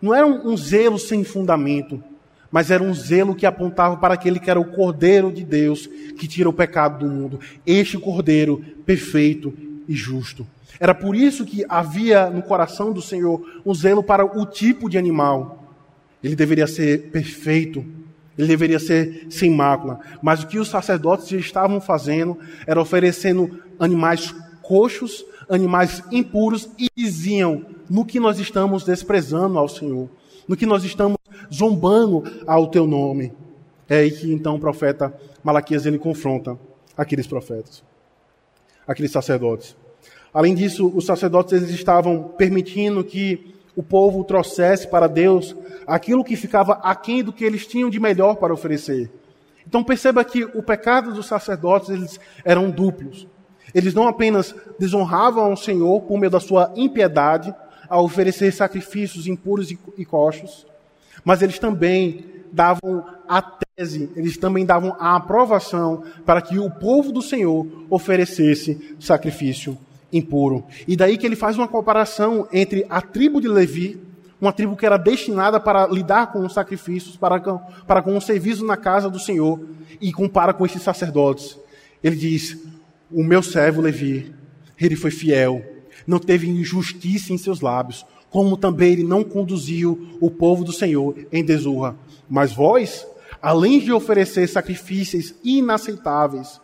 [0.00, 2.02] não era um, zelo sem fundamento,
[2.50, 5.86] mas era um zelo que apontava para aquele que era o Cordeiro de Deus
[6.18, 7.40] que tira o pecado do mundo.
[7.66, 9.52] Este Cordeiro perfeito
[9.86, 10.46] e justo.
[10.80, 14.96] Era por isso que havia no coração do Senhor um zelo para o tipo de
[14.96, 15.74] animal.
[16.22, 17.84] Ele deveria ser perfeito,
[18.36, 20.00] ele deveria ser sem mácula.
[20.22, 27.64] Mas o que os sacerdotes estavam fazendo era oferecendo animais coxos, animais impuros e diziam:
[27.88, 30.08] no que nós estamos desprezando ao Senhor,
[30.46, 31.17] no que nós estamos
[31.52, 33.32] zombando ao teu nome.
[33.88, 36.58] É aí que então o profeta Malaquias ele confronta
[36.96, 37.82] aqueles profetas,
[38.86, 39.76] aqueles sacerdotes.
[40.32, 46.36] Além disso, os sacerdotes eles estavam permitindo que o povo trouxesse para Deus aquilo que
[46.36, 49.10] ficava aquém do que eles tinham de melhor para oferecer.
[49.66, 53.26] Então perceba que o pecado dos sacerdotes eles eram duplos.
[53.74, 57.54] Eles não apenas desonravam ao Senhor por meio da sua impiedade
[57.88, 60.66] ao oferecer sacrifícios impuros e coxos,
[61.24, 67.12] mas eles também davam a tese, eles também davam a aprovação para que o povo
[67.12, 69.76] do Senhor oferecesse sacrifício
[70.12, 70.64] impuro.
[70.86, 74.08] E daí que ele faz uma comparação entre a tribo de Levi
[74.40, 78.64] uma tribo que era destinada para lidar com os sacrifícios, para, para com o serviço
[78.64, 79.60] na casa do Senhor,
[80.00, 81.58] e compara com esses sacerdotes.
[82.02, 82.56] Ele diz:
[83.10, 84.32] O meu servo Levi,
[84.80, 85.64] ele foi fiel,
[86.06, 91.14] não teve injustiça em seus lábios, como também ele não conduziu o povo do Senhor
[91.32, 91.96] em desonra.
[92.28, 93.06] Mas vós,
[93.40, 96.60] além de oferecer sacrifícios inaceitáveis,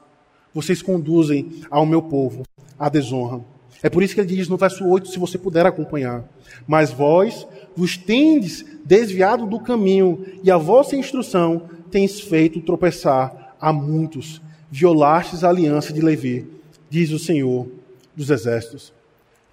[0.52, 2.42] vocês conduzem ao meu povo
[2.78, 3.40] a desonra.
[3.82, 6.24] É por isso que ele diz no verso 8, se você puder acompanhar:
[6.66, 7.46] Mas vós
[7.76, 14.40] vos tendes desviado do caminho, e a vossa instrução tens feito tropeçar a muitos.
[14.70, 16.46] Violastes a aliança de Levi,
[16.88, 17.68] diz o Senhor
[18.16, 18.93] dos Exércitos.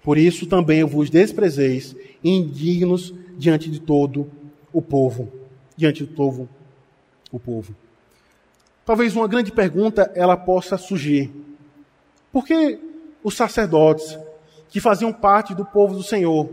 [0.02, 4.30] Por isso também vos desprezeis, indignos diante de todo
[4.72, 5.32] o povo.
[5.76, 6.48] Diante de todo
[7.30, 7.74] o povo.
[8.84, 11.30] Talvez uma grande pergunta ela possa surgir.
[12.32, 12.78] Por que
[13.22, 14.18] os sacerdotes
[14.68, 16.48] que faziam parte do povo do Senhor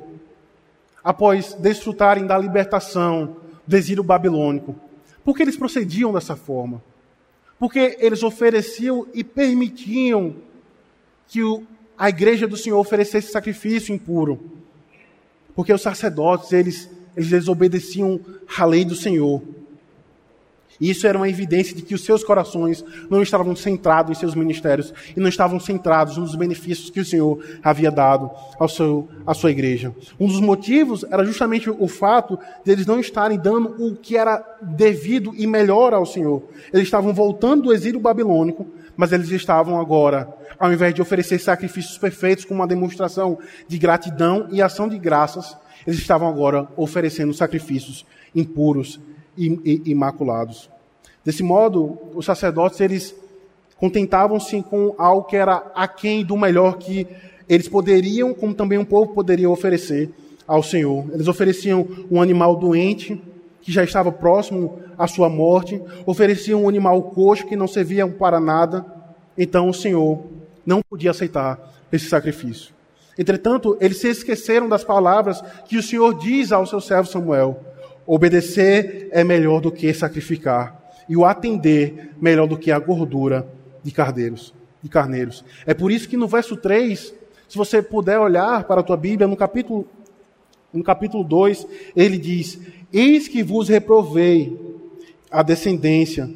[1.04, 4.76] após desfrutarem da libertação do exílio babilônico.
[5.24, 6.84] Por que eles procediam dessa forma?
[7.58, 10.36] Porque eles ofereciam e permitiam
[11.28, 11.64] que o,
[12.00, 14.40] a igreja do Senhor oferecesse sacrifício impuro.
[15.54, 18.22] Porque os sacerdotes, eles, eles desobedeciam
[18.58, 19.42] à lei do Senhor.
[20.80, 24.34] E isso era uma evidência de que os seus corações não estavam centrados em seus
[24.34, 29.34] ministérios e não estavam centrados nos benefícios que o Senhor havia dado ao seu, à
[29.34, 29.94] sua igreja.
[30.18, 34.42] Um dos motivos era justamente o fato de eles não estarem dando o que era
[34.62, 36.44] devido e melhor ao Senhor.
[36.72, 38.66] Eles estavam voltando do exílio babilônico,
[39.00, 40.28] mas eles estavam agora,
[40.60, 45.56] ao invés de oferecer sacrifícios perfeitos com uma demonstração de gratidão e ação de graças,
[45.88, 49.00] eles estavam agora oferecendo sacrifícios impuros
[49.38, 50.70] e, imaculados.
[51.24, 53.16] Desse modo, os sacerdotes eles
[53.78, 57.08] contentavam-se com algo que era aquém do melhor que
[57.48, 60.10] eles poderiam, como também o povo poderia oferecer
[60.46, 61.06] ao Senhor.
[61.14, 63.18] Eles ofereciam um animal doente
[63.70, 68.40] que já estava próximo à sua morte, ofereciam um animal coxo que não servia para
[68.40, 68.84] nada.
[69.38, 70.24] Então o Senhor
[70.66, 72.74] não podia aceitar esse sacrifício.
[73.16, 77.60] Entretanto, eles se esqueceram das palavras que o Senhor diz ao seu servo Samuel:
[78.08, 83.48] Obedecer é melhor do que sacrificar, e o atender melhor do que a gordura
[83.84, 84.52] de carneiros.
[84.82, 85.46] De carneiros.
[85.68, 87.14] É por isso que no verso 3,
[87.48, 89.88] se você puder olhar para a tua Bíblia, no capítulo,
[90.74, 92.60] no capítulo 2, ele diz:
[92.92, 94.58] Eis que vos reprovei
[95.32, 96.30] a descendência,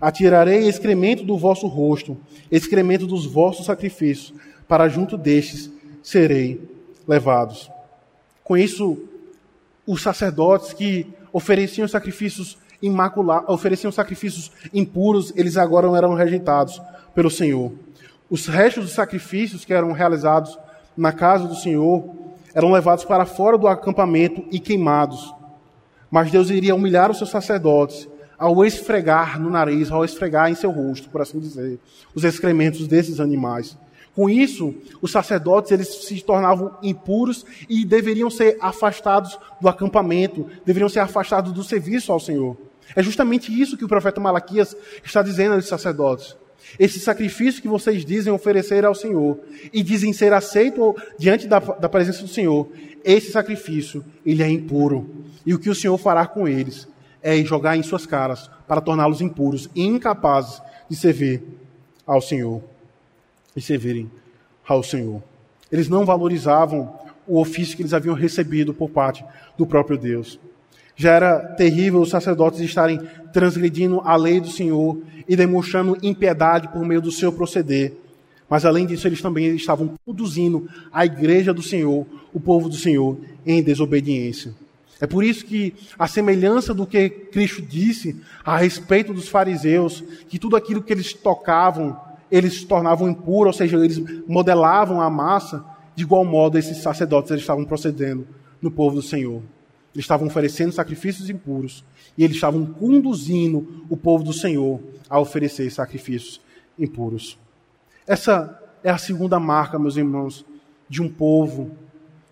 [0.00, 2.16] Atirarei excremento do vosso rosto,
[2.50, 4.32] excremento dos vossos sacrifícios,
[4.66, 5.70] para junto destes
[6.02, 6.60] serei
[7.06, 7.70] levados.
[8.44, 8.98] Com isso,
[9.86, 16.80] os sacerdotes que ofereciam sacrifícios imaculados, ofereciam sacrifícios impuros, eles agora eram rejeitados
[17.12, 17.72] pelo Senhor.
[18.30, 20.56] Os restos dos sacrifícios que eram realizados
[20.96, 22.14] na casa do Senhor
[22.54, 25.34] eram levados para fora do acampamento e queimados.
[26.10, 28.08] Mas Deus iria humilhar os seus sacerdotes
[28.38, 31.78] ao esfregar no nariz, ao esfregar em seu rosto, por assim dizer,
[32.14, 33.76] os excrementos desses animais.
[34.14, 40.88] Com isso, os sacerdotes eles se tornavam impuros e deveriam ser afastados do acampamento, deveriam
[40.88, 42.56] ser afastados do serviço ao Senhor.
[42.96, 46.36] É justamente isso que o profeta Malaquias está dizendo aos sacerdotes.
[46.78, 49.38] Esse sacrifício que vocês dizem oferecer ao Senhor
[49.72, 52.68] e dizem ser aceito diante da, da presença do Senhor,
[53.04, 55.24] esse sacrifício, ele é impuro.
[55.46, 56.88] E o que o Senhor fará com eles
[57.22, 61.42] é jogar em suas caras para torná-los impuros e incapazes de servir
[62.06, 62.62] ao Senhor.
[63.56, 64.10] E servirem
[64.66, 65.22] ao Senhor.
[65.70, 69.24] Eles não valorizavam o ofício que eles haviam recebido por parte
[69.56, 70.38] do próprio Deus.
[71.00, 73.00] Já era terrível os sacerdotes estarem
[73.32, 77.94] transgredindo a lei do Senhor e demonstrando impiedade por meio do seu proceder.
[78.50, 83.16] Mas além disso, eles também estavam conduzindo a igreja do Senhor, o povo do Senhor,
[83.46, 84.52] em desobediência.
[85.00, 90.36] É por isso que, a semelhança do que Cristo disse a respeito dos fariseus, que
[90.36, 91.96] tudo aquilo que eles tocavam,
[92.28, 97.44] eles tornavam impuro, ou seja, eles modelavam a massa, de igual modo esses sacerdotes eles
[97.44, 98.26] estavam procedendo
[98.60, 99.40] no povo do Senhor.
[99.94, 101.84] Eles estavam oferecendo sacrifícios impuros
[102.16, 106.40] e eles estavam conduzindo o povo do Senhor a oferecer sacrifícios
[106.78, 107.38] impuros.
[108.06, 110.44] Essa é a segunda marca, meus irmãos,
[110.88, 111.72] de um povo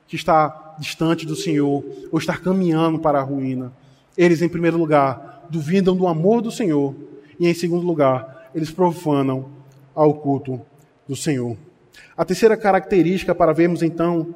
[0.07, 3.73] que está distante do Senhor ou está caminhando para a ruína.
[4.17, 6.95] Eles, em primeiro lugar, duvidam do amor do Senhor
[7.39, 9.51] e, em segundo lugar, eles profanam
[9.95, 10.61] ao culto
[11.09, 11.57] do Senhor.
[12.17, 14.35] A terceira característica para vermos então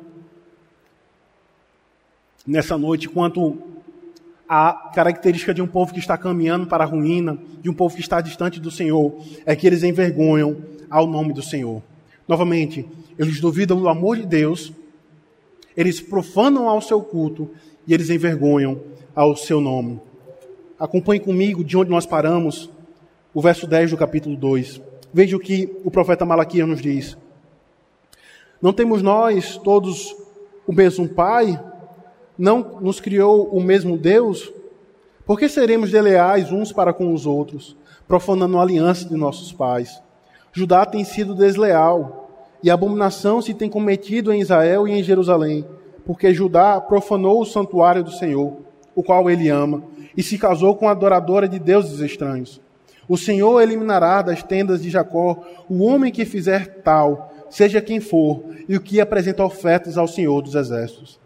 [2.47, 3.59] nessa noite quanto
[4.49, 8.01] a característica de um povo que está caminhando para a ruína, de um povo que
[8.01, 9.15] está distante do Senhor,
[9.47, 10.57] é que eles envergonham
[10.91, 11.81] ao nome do Senhor.
[12.27, 12.85] Novamente,
[13.19, 14.73] eles duvidam do amor de Deus,
[15.77, 17.51] eles profanam ao seu culto
[17.87, 18.81] e eles envergonham
[19.15, 20.01] ao seu nome.
[20.79, 22.69] Acompanhe comigo de onde nós paramos,
[23.33, 24.81] o verso 10 do capítulo 2.
[25.13, 27.17] Veja o que o profeta Malaquias nos diz.
[28.61, 30.17] Não temos nós todos
[30.67, 31.70] o mesmo Pai?
[32.41, 34.51] Não nos criou o mesmo Deus?
[35.27, 37.77] Por que seremos desleais uns para com os outros,
[38.09, 40.03] profanando a aliança de nossos pais?
[40.51, 42.31] Judá tem sido desleal,
[42.63, 45.67] e abominação se tem cometido em Israel e em Jerusalém,
[46.07, 48.57] porque Judá profanou o santuário do Senhor,
[48.95, 49.85] o qual ele ama,
[50.17, 52.59] e se casou com a adoradora de deuses estranhos.
[53.07, 58.45] O Senhor eliminará das tendas de Jacó o homem que fizer tal, seja quem for,
[58.67, 61.21] e o que apresenta ofertas ao Senhor dos exércitos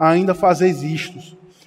[0.00, 1.18] ainda fazeis isto: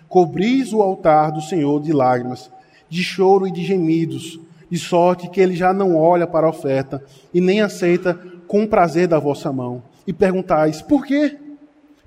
[0.10, 2.52] cobris o altar do Senhor de lágrimas,
[2.90, 7.04] de choro e de gemidos, de sorte que ele já não olha para a oferta
[7.32, 9.84] e nem aceita com prazer da vossa mão.
[10.08, 11.38] E perguntais: por quê?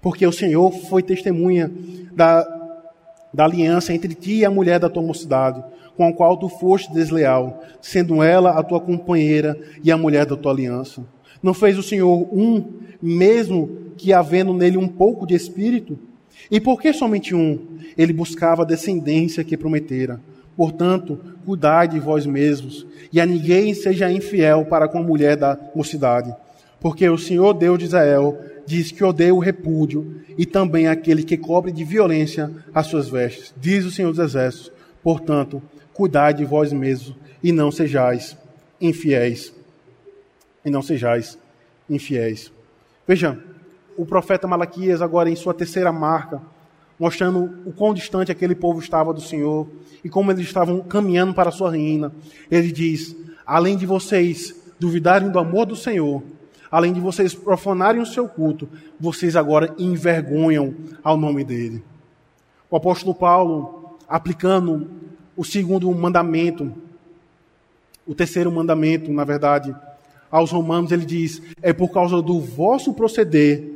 [0.03, 1.71] Porque o Senhor foi testemunha
[2.13, 2.45] da,
[3.33, 5.63] da aliança entre ti e a mulher da tua mocidade,
[5.97, 10.37] com a qual tu foste desleal, sendo ela a tua companheira e a mulher da
[10.37, 11.03] tua aliança.
[11.43, 12.65] Não fez o Senhor um,
[13.01, 15.99] mesmo que havendo nele um pouco de espírito?
[16.51, 17.79] E por que somente um?
[17.97, 20.21] Ele buscava a descendência que prometera.
[20.57, 25.59] Portanto, cuidai de vós mesmos, e a ninguém seja infiel para com a mulher da
[25.75, 26.35] mocidade.
[26.81, 31.37] Porque o Senhor Deus de Israel diz que odeia o repúdio e também aquele que
[31.37, 33.55] cobre de violência as suas vestes.
[33.57, 34.73] Diz o Senhor dos Exércitos.
[35.03, 38.37] Portanto, cuidai de vós mesmos e não sejais
[38.81, 39.53] infiéis.
[40.65, 41.39] E não sejais
[41.89, 42.53] infiéis.
[43.07, 43.39] Veja,
[43.97, 46.41] o profeta Malaquias, agora em sua terceira marca,
[46.99, 49.67] mostrando o quão distante aquele povo estava do Senhor
[50.03, 52.13] e como eles estavam caminhando para a sua ruína.
[52.51, 56.23] Ele diz: além de vocês duvidarem do amor do Senhor,
[56.71, 58.69] além de vocês profanarem o seu culto,
[58.99, 61.83] vocês agora envergonham ao nome dele.
[62.71, 64.91] O apóstolo Paulo, aplicando
[65.37, 66.73] o segundo mandamento,
[68.07, 69.75] o terceiro mandamento, na verdade,
[70.31, 73.76] aos romanos, ele diz: é por causa do vosso proceder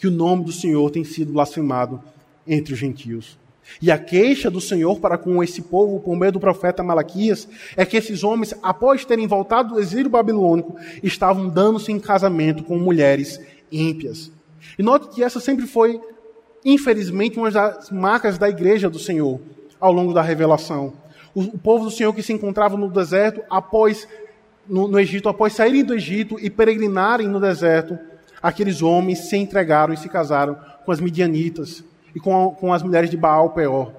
[0.00, 2.02] que o nome do Senhor tem sido blasfemado
[2.46, 3.38] entre os gentios.
[3.80, 7.46] E a queixa do Senhor para com esse povo, por meio do profeta Malaquias,
[7.76, 12.78] é que esses homens, após terem voltado do exílio babilônico, estavam dando-se em casamento com
[12.78, 13.38] mulheres
[13.70, 14.32] ímpias.
[14.78, 16.00] E note que essa sempre foi,
[16.64, 19.38] infelizmente, uma das marcas da igreja do Senhor
[19.78, 20.94] ao longo da revelação.
[21.34, 24.08] O, povo do Senhor que se encontrava no deserto após
[24.66, 27.98] no, no Egito, após saírem do Egito e peregrinarem no deserto,
[28.42, 31.84] aqueles homens se entregaram e se casaram com as midianitas
[32.14, 33.92] e com, com as mulheres de Baal Peor.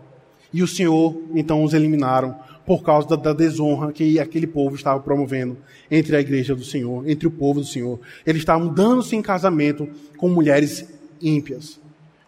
[0.53, 2.35] E o Senhor, então, os eliminaram
[2.65, 5.57] por causa da, da, desonra que aquele povo estava promovendo
[5.89, 7.99] entre a igreja do Senhor, entre o povo do Senhor.
[8.25, 10.87] Eles estavam dando-se em casamento com mulheres
[11.21, 11.80] ímpias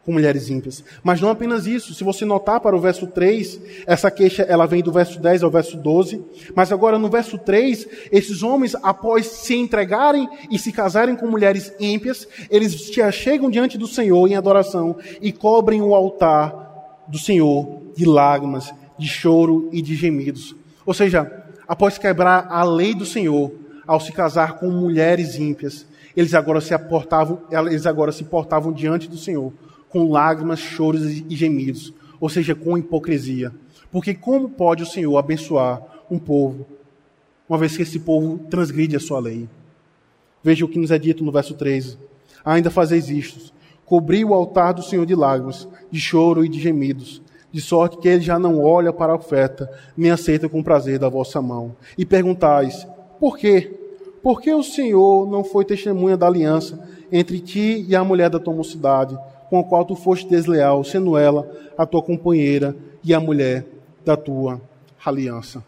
[0.06, 0.84] com mulheres ímpias.
[1.02, 4.84] Mas não apenas isso, se você notar para o verso 3, essa queixa ela vem
[4.84, 6.22] do verso 10 ao verso 12,
[6.54, 11.74] mas agora no verso 3, esses homens, após se entregarem e se casarem com mulheres
[11.80, 18.06] ímpias, eles chegam diante do Senhor em adoração e cobrem o altar do Senhor de
[18.06, 20.54] lágrimas, de choro e de gemidos.
[20.86, 21.32] Ou seja,
[21.66, 23.52] após quebrar a lei do Senhor,
[23.88, 25.86] ao se casar com mulheres ímpias,
[26.16, 29.52] eles agora se portavam, eles agora se portavam diante do Senhor
[29.94, 33.52] com lágrimas, choros e gemidos, ou seja, com hipocrisia.
[33.92, 36.66] Porque como pode o Senhor abençoar um povo,
[37.48, 39.48] uma vez que esse povo transgride a sua lei?
[40.44, 41.96] Veja o que nos é dito no verso 13.
[42.44, 43.54] Ainda fazeis isto:
[43.86, 47.22] cobri o altar do Senhor de lágrimas, de choro e de gemidos,
[47.52, 51.08] de sorte que ele já não olha para a oferta, nem aceita com prazer da
[51.08, 51.76] vossa mão.
[51.96, 52.88] E perguntais:
[53.20, 53.80] por quê?
[54.24, 56.80] Por que o Senhor não foi testemunha da aliança
[57.12, 59.16] entre ti e a mulher da tua mocidade,
[59.50, 63.66] com a qual tu foste desleal, sendo ela a tua companheira e a mulher
[64.06, 64.62] da tua
[65.04, 65.64] aliança.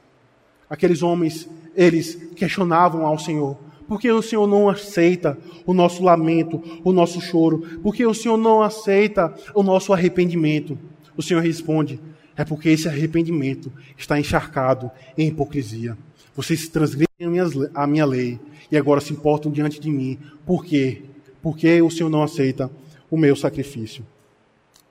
[0.70, 3.58] Aqueles homens, eles questionavam ao Senhor:
[3.88, 7.60] por que o Senhor não aceita o nosso lamento, o nosso choro?
[7.84, 10.78] Por que o Senhor não aceita o nosso arrependimento?
[11.16, 12.00] O Senhor responde:
[12.36, 15.98] é porque esse arrependimento está encharcado em hipocrisia.
[16.36, 17.08] Vocês transgridem
[17.74, 18.40] a minha lei
[18.72, 20.18] e agora se importam diante de mim.
[20.46, 21.04] Por quê?
[21.42, 22.70] Porque o Senhor não aceita
[23.16, 24.06] o meu sacrifício.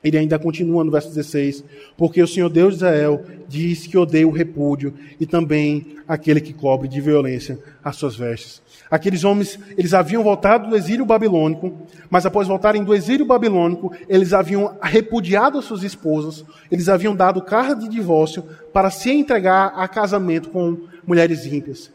[0.03, 1.65] Ele ainda continua no verso 16:
[1.97, 6.53] Porque o Senhor Deus de Israel diz que odeia o repúdio e também aquele que
[6.53, 8.63] cobre de violência as suas vestes.
[8.91, 11.73] Aqueles homens, eles haviam voltado do exílio babilônico,
[12.11, 17.41] mas após voltarem do exílio babilônico, eles haviam repudiado as suas esposas, eles haviam dado
[17.41, 18.45] carta de divórcio
[18.75, 21.91] para se entregar a casamento com mulheres ímpias.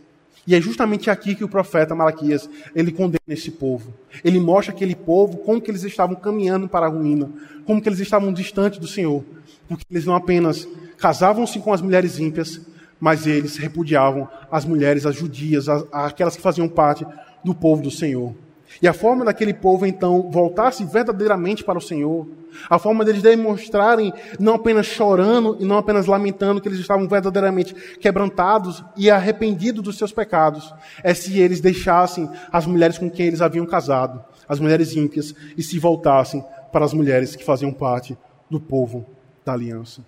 [0.49, 3.93] E é justamente aqui que o profeta Malaquias, ele condena esse povo.
[4.23, 7.29] Ele mostra aquele povo como que eles estavam caminhando para a ruína,
[7.67, 9.23] como que eles estavam distantes do Senhor.
[9.67, 12.59] Porque eles não apenas casavam-se com as mulheres ímpias,
[12.99, 17.05] mas eles repudiavam as mulheres, as judias, as, aquelas que faziam parte
[17.45, 18.33] do povo do Senhor.
[18.81, 22.27] E a forma daquele povo, então, voltar-se verdadeiramente para o Senhor,
[22.69, 27.73] a forma deles demonstrarem, não apenas chorando e não apenas lamentando que eles estavam verdadeiramente
[27.99, 33.41] quebrantados e arrependidos dos seus pecados, é se eles deixassem as mulheres com quem eles
[33.41, 38.17] haviam casado, as mulheres ímpias, e se voltassem para as mulheres que faziam parte
[38.49, 39.05] do povo
[39.43, 40.03] da aliança.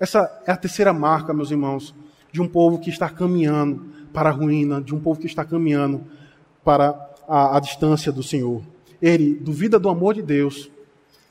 [0.00, 1.94] Essa é a terceira marca, meus irmãos,
[2.32, 6.02] de um povo que está caminhando para a ruína, de um povo que está caminhando
[6.64, 8.62] para a, distância do Senhor.
[9.00, 10.70] Ele duvida do amor de Deus,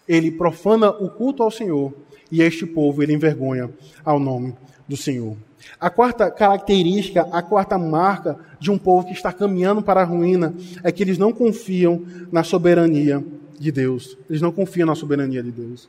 [0.07, 1.93] ele profana o culto ao Senhor,
[2.31, 3.69] e este povo ele envergonha
[4.03, 4.55] ao nome
[4.87, 5.37] do Senhor.
[5.79, 10.55] A quarta característica, a quarta marca de um povo que está caminhando para a ruína
[10.83, 13.23] é que eles não confiam na soberania
[13.59, 14.17] de Deus.
[14.27, 15.87] Eles não confiam na soberania de Deus.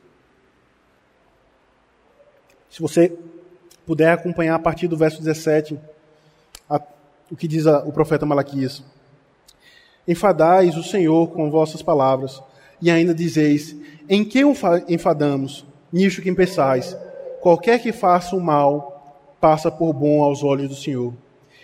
[2.69, 3.17] Se você
[3.83, 5.79] puder acompanhar a partir do verso 17,
[6.69, 6.79] a,
[7.31, 8.83] o que diz a, o profeta Malaquias.
[10.07, 12.41] Enfadais o Senhor com vossas palavras,
[12.81, 13.75] e ainda dizeis:
[14.09, 14.53] Em que o
[14.87, 15.65] enfadamos?
[15.91, 16.97] Nisto que pensais:
[17.41, 18.93] Qualquer que faça o mal,
[19.39, 21.13] passa por bom aos olhos do Senhor.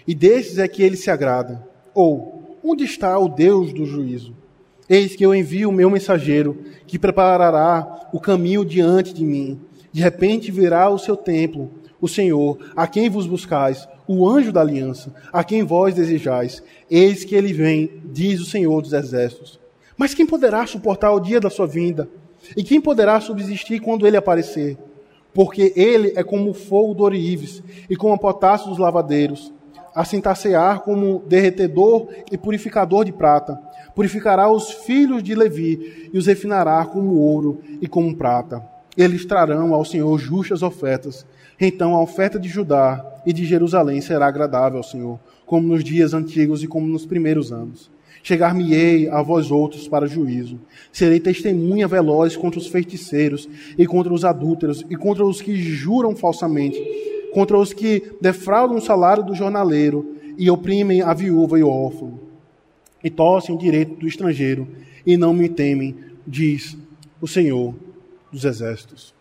[0.08, 1.66] E desses é que ele se agrada.
[1.94, 4.36] Ou, onde está o Deus do juízo?
[4.90, 9.62] Eis que eu envio o meu mensageiro, que preparará o caminho diante de mim.
[9.92, 11.70] De repente virá o seu templo,
[12.02, 16.64] o Senhor, a quem vos buscais, o anjo da aliança, a quem vós desejais.
[16.90, 19.60] Eis que ele vem, diz o Senhor dos exércitos.
[19.98, 22.10] Mas quem poderá suportar o dia da sua vinda?
[22.56, 24.78] E quem poderá subsistir quando ele aparecer?
[25.34, 29.54] Porque ele é como o fogo do orives e como a potássio dos lavadeiros.
[29.94, 33.60] Assim tassear como derretedor e purificador de prata.
[33.94, 38.64] Purificará os filhos de Levi e os refinará como ouro e como prata.
[38.96, 41.26] Eles trarão ao Senhor justas ofertas
[41.60, 46.14] então a oferta de Judá e de Jerusalém será agradável ao Senhor, como nos dias
[46.14, 47.92] antigos e como nos primeiros anos.
[48.22, 50.60] Chegar-me-ei a vós outros para juízo.
[50.92, 53.48] Serei testemunha veloz contra os feiticeiros
[53.78, 56.80] e contra os adúlteros e contra os que juram falsamente,
[57.34, 62.20] contra os que defraudam o salário do jornaleiro e oprimem a viúva e o órfão,
[63.04, 64.68] e torcem o direito do estrangeiro
[65.06, 65.96] e não me temem,
[66.26, 66.78] diz
[67.22, 67.74] o Senhor
[68.32, 69.19] dos exércitos.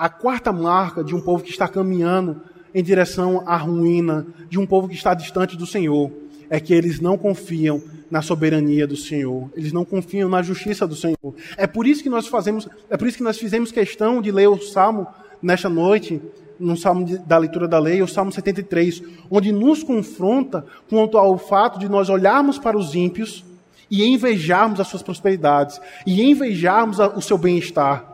[0.00, 2.40] A quarta marca de um povo que está caminhando
[2.74, 6.10] em direção à ruína, de um povo que está distante do Senhor,
[6.48, 9.50] é que eles não confiam na soberania do Senhor.
[9.54, 11.34] Eles não confiam na justiça do Senhor.
[11.54, 14.48] É por isso que nós fazemos, é por isso que nós fizemos questão de ler
[14.48, 15.06] o Salmo
[15.42, 16.18] nesta noite,
[16.58, 21.36] no Salmo de, da leitura da lei, o Salmo 73, onde nos confronta quanto ao
[21.36, 23.44] fato de nós olharmos para os ímpios
[23.90, 28.09] e invejarmos as suas prosperidades e invejarmos o seu bem-estar.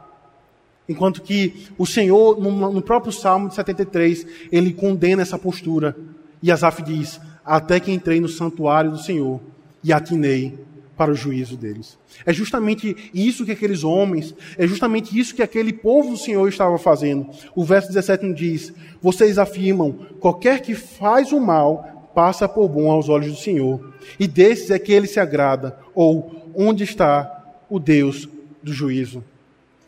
[0.88, 5.96] Enquanto que o Senhor, no, próprio Salmo de 73, ele condena essa postura.
[6.42, 9.40] E Asaf diz: Até que entrei no santuário do Senhor
[9.82, 10.66] e atinei
[10.96, 11.98] para o juízo deles.
[12.24, 16.78] É justamente isso que aqueles homens, é justamente isso que aquele povo do Senhor estava
[16.78, 17.28] fazendo.
[17.54, 18.72] O verso 17 diz:
[19.02, 24.26] Vocês afirmam: qualquer que faz o mal passa por bom aos olhos do Senhor, e
[24.26, 25.78] desses é que ele se agrada.
[25.94, 28.28] Ou onde está o Deus
[28.62, 29.22] do juízo?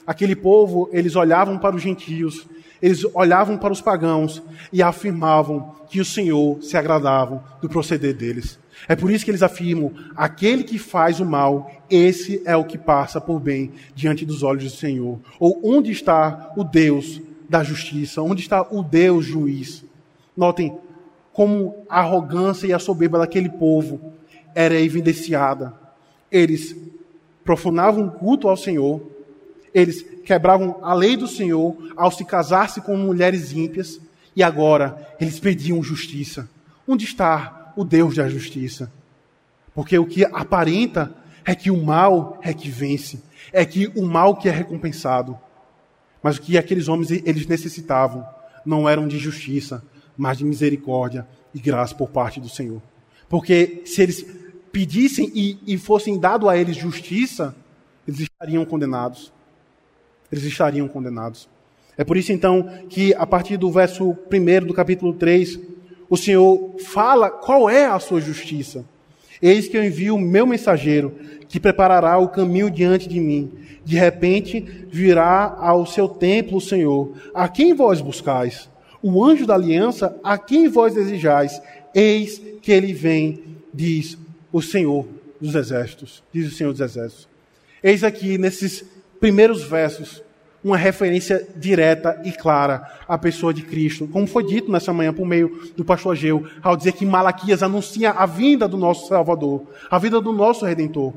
[0.09, 2.47] Aquele povo, eles olhavam para os gentios,
[2.81, 4.43] eles olhavam para os pagãos
[4.73, 8.59] e afirmavam que o Senhor se agradava do proceder deles.
[8.89, 12.79] É por isso que eles afirmam: aquele que faz o mal, esse é o que
[12.79, 15.19] passa por bem diante dos olhos do Senhor.
[15.39, 18.23] Ou onde está o Deus da justiça?
[18.23, 19.85] Onde está o Deus juiz?
[20.35, 20.75] Notem
[21.35, 24.01] como a arrogância e a soberba daquele povo
[24.55, 25.75] era evidenciada.
[26.33, 26.75] Eles
[27.45, 29.18] profanavam o culto ao Senhor,
[29.75, 34.01] eles quebravam a lei do Senhor ao se casar-se com mulheres ímpias,
[34.35, 36.49] e agora eles pediam justiça.
[36.87, 38.93] Onde está o Deus da justiça?
[39.75, 41.15] Porque o que aparenta
[41.45, 45.39] é que o mal é que vence, é que o mal que é recompensado.
[46.23, 48.27] Mas o que aqueles homens eles necessitavam
[48.65, 49.83] não eram de justiça,
[50.17, 52.83] mas de misericórdia e graça por parte do Senhor.
[53.29, 54.27] Porque se eles
[54.71, 57.57] pedissem e, e fossem dado a eles justiça,
[58.07, 59.33] eles estariam condenados
[60.31, 61.49] eles estariam condenados.
[61.97, 65.59] É por isso então que a partir do verso 1 do capítulo 3,
[66.09, 68.85] o Senhor fala qual é a sua justiça.
[69.43, 71.15] Eis que eu envio o meu mensageiro,
[71.49, 73.53] que preparará o caminho diante de mim.
[73.85, 74.61] De repente
[74.91, 78.69] virá ao seu templo o Senhor, a quem vós buscais?
[79.03, 81.61] O anjo da aliança, a quem vós desejais?
[81.95, 84.19] Eis que ele vem, diz
[84.53, 85.07] o Senhor
[85.41, 86.23] dos exércitos.
[86.33, 87.29] Diz o Senhor dos exércitos.
[87.83, 88.85] Eis aqui nesses
[89.21, 90.23] primeiros versos,
[90.63, 95.27] uma referência direta e clara à pessoa de Cristo, como foi dito nessa manhã por
[95.27, 99.99] meio do pastor Ageu, ao dizer que Malaquias anuncia a vinda do nosso Salvador, a
[99.99, 101.15] vinda do nosso Redentor.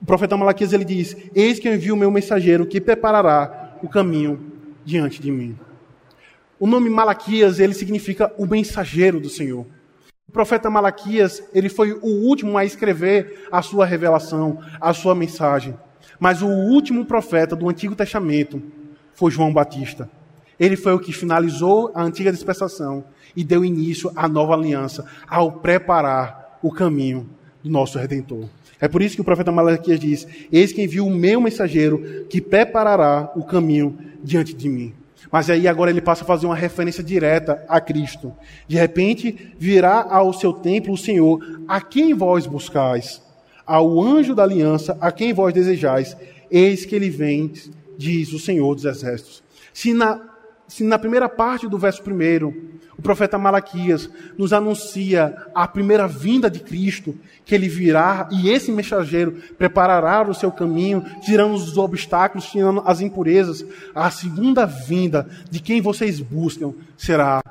[0.00, 3.88] O profeta Malaquias ele diz: Eis que eu envio o meu mensageiro que preparará o
[3.88, 4.52] caminho
[4.84, 5.58] diante de mim.
[6.58, 9.66] O nome Malaquias ele significa o mensageiro do Senhor.
[10.28, 15.74] O profeta Malaquias ele foi o último a escrever a sua revelação, a sua mensagem.
[16.18, 18.62] Mas o último profeta do Antigo Testamento
[19.14, 20.08] foi João Batista.
[20.58, 23.04] Ele foi o que finalizou a antiga dispensação
[23.34, 27.28] e deu início à nova aliança, ao preparar o caminho
[27.62, 28.48] do nosso Redentor.
[28.80, 32.40] É por isso que o profeta Malaquias diz: Eis que envio o meu mensageiro que
[32.40, 34.94] preparará o caminho diante de mim.
[35.32, 38.32] Mas aí agora ele passa a fazer uma referência direta a Cristo.
[38.68, 43.23] De repente virá ao seu templo o Senhor, a quem vós buscais
[43.66, 46.16] ao anjo da aliança, a quem vós desejais,
[46.50, 47.52] eis que ele vem,
[47.96, 49.42] diz o Senhor dos Exércitos.
[49.72, 50.20] Se na,
[50.68, 52.54] se na primeira parte do verso primeiro,
[52.96, 54.08] o profeta Malaquias
[54.38, 60.34] nos anuncia a primeira vinda de Cristo, que ele virá e esse mensageiro preparará o
[60.34, 63.64] seu caminho, tirando os obstáculos, tirando as impurezas.
[63.94, 67.42] A segunda vinda de quem vocês buscam será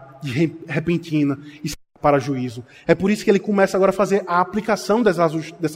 [0.67, 1.69] repentina e
[2.03, 2.65] para juízo.
[2.85, 5.29] É por isso que ele começa agora a fazer a aplicação dessa,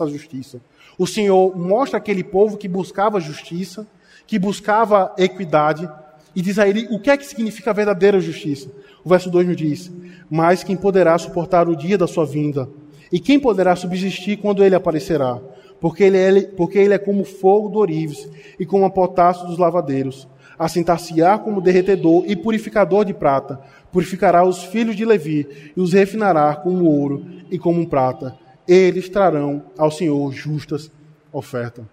[0.08, 0.60] justiça.
[0.98, 3.88] O Senhor mostra aquele povo que buscava justiça,
[4.28, 5.90] que buscava equidade,
[6.36, 8.70] e diz a ele o que é que significa a verdadeira justiça.
[9.06, 9.90] O verso 2 nos diz:
[10.30, 12.68] Mas quem poderá suportar o dia da sua vinda?
[13.10, 15.40] E quem poderá subsistir quando ele aparecerá?
[15.80, 18.28] Porque ele é, porque ele é como fogo do orives
[18.60, 20.28] e como a potássio dos lavadeiros.
[20.58, 23.60] Assentar-se-á como derretedor e purificador de prata,
[23.92, 28.36] purificará os filhos de Levi e os refinará como ouro e como prata.
[28.68, 30.92] Eles trarão ao Senhor justas
[31.32, 31.86] ofertas.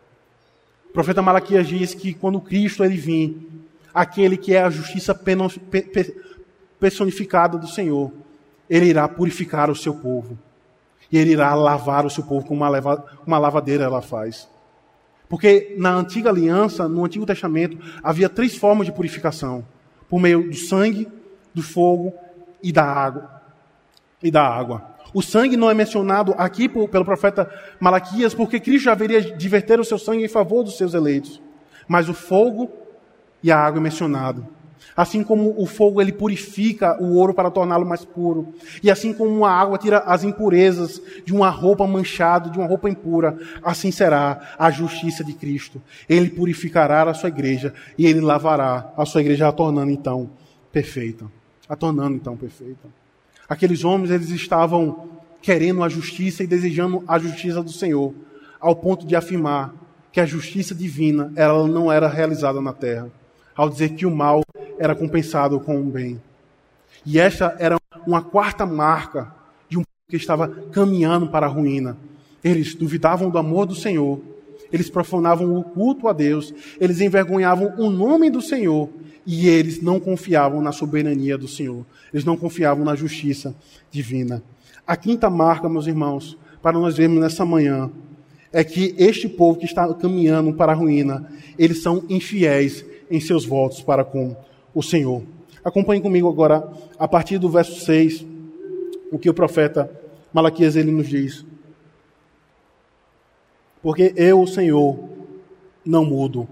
[0.89, 3.37] O profeta Malaquias diz que quando Cristo ele vir,
[3.93, 5.15] aquele que é a justiça
[6.81, 8.12] personificada do Senhor,
[8.69, 10.39] ele irá purificar o seu povo.
[11.12, 14.49] E ele irá lavar o seu povo como uma, uma lavadeira ela faz.
[15.35, 19.66] Porque na antiga aliança, no Antigo Testamento, havia três formas de purificação:
[20.09, 21.09] por meio do sangue,
[21.53, 22.14] do fogo
[22.62, 23.43] e da água.
[24.22, 24.95] E da água.
[25.12, 29.80] O sangue não é mencionado aqui pelo profeta Malaquias, porque Cristo já haveria de verter
[29.80, 31.43] o seu sangue em favor dos seus eleitos.
[31.89, 32.70] Mas o fogo
[33.43, 34.47] e a água é mencionado.
[34.97, 39.45] Assim como o fogo ele purifica o ouro para torná-lo mais puro, e assim como
[39.45, 44.55] a água tira as impurezas de uma roupa manchada, de uma roupa impura, assim será
[44.57, 45.82] a justiça de Cristo.
[46.09, 50.30] Ele purificará a sua igreja e ele lavará a sua igreja, a tornando então
[50.70, 51.26] perfeita,
[51.68, 52.88] a tornando então perfeita.
[53.49, 55.09] Aqueles homens eles estavam
[55.42, 58.14] querendo a justiça e desejando a justiça do Senhor,
[58.61, 59.74] ao ponto de afirmar
[60.12, 63.11] que a justiça divina ela não era realizada na terra,
[63.57, 64.43] ao dizer que o mal
[64.79, 66.20] era compensado com o bem.
[67.05, 69.35] E esta era uma quarta marca
[69.68, 71.97] de um povo que estava caminhando para a ruína.
[72.43, 74.20] Eles duvidavam do amor do Senhor,
[74.72, 78.89] eles profanavam o culto a Deus, eles envergonhavam o nome do Senhor
[79.27, 83.55] e eles não confiavam na soberania do Senhor, eles não confiavam na justiça
[83.91, 84.43] divina.
[84.87, 87.91] A quinta marca, meus irmãos, para nós vermos nessa manhã,
[88.53, 93.45] é que este povo que está caminhando para a ruína, eles são infiéis em seus
[93.45, 94.37] votos para com
[94.75, 95.22] o Senhor.
[95.64, 96.68] Acompanhe comigo agora,
[96.99, 98.27] a partir do verso 6,
[99.11, 99.91] o que o profeta
[100.33, 101.45] Malaquias ele nos diz.
[103.83, 104.99] Porque eu, o Senhor,
[105.85, 106.49] não mudo.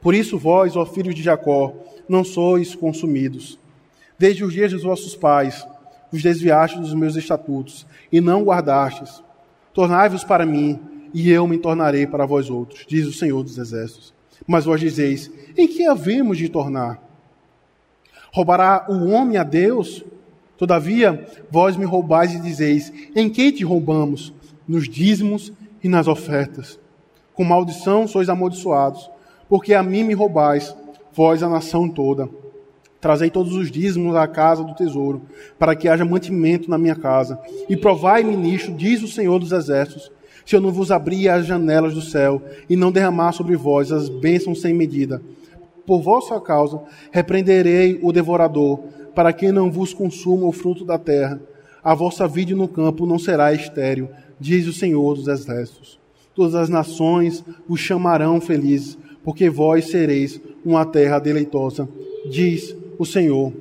[0.00, 1.74] Por isso vós, ó filhos de Jacó,
[2.08, 3.58] não sois consumidos.
[4.18, 5.66] Desde os dias dos vossos pais,
[6.12, 9.22] vos desviastes dos meus estatutos, e não guardastes.
[9.72, 10.78] Tornai-vos para mim,
[11.12, 14.12] e eu me tornarei para vós outros, diz o Senhor dos Exércitos.
[14.46, 17.03] Mas vós dizeis: em que havemos de tornar?
[18.34, 20.04] Roubará o homem a Deus?
[20.58, 24.34] Todavia, vós me roubais e dizeis: Em que te roubamos?
[24.66, 25.52] Nos dízimos
[25.84, 26.76] e nas ofertas.
[27.32, 29.08] Com maldição sois amaldiçoados,
[29.48, 30.74] porque a mim me roubais,
[31.12, 32.28] vós a nação toda.
[33.00, 35.22] Trazei todos os dízimos à casa do tesouro,
[35.56, 37.38] para que haja mantimento na minha casa.
[37.68, 40.10] E provai-me nisto, diz o Senhor dos Exércitos,
[40.44, 44.08] se eu não vos abrir as janelas do céu e não derramar sobre vós as
[44.08, 45.22] bênçãos sem medida
[45.86, 46.80] por vossa causa,
[47.10, 48.80] repreenderei o devorador,
[49.14, 51.40] para que não vos consuma o fruto da terra.
[51.82, 54.08] A vossa vida no campo não será estéril,
[54.40, 55.98] diz o Senhor dos Exércitos.
[56.34, 61.88] Todas as nações vos chamarão felizes, porque vós sereis uma terra deleitosa,
[62.28, 63.52] diz o Senhor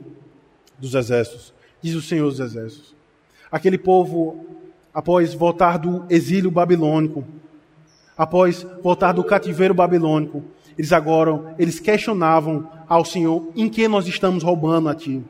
[0.80, 1.54] dos Exércitos.
[1.82, 2.96] Diz o Senhor dos Exércitos.
[3.52, 4.46] Aquele povo,
[4.94, 7.24] após voltar do exílio babilônico,
[8.18, 10.44] após voltar do cativeiro babilônico,
[10.78, 15.22] eles agora, eles questionavam ao Senhor em que nós estamos roubando a Ti.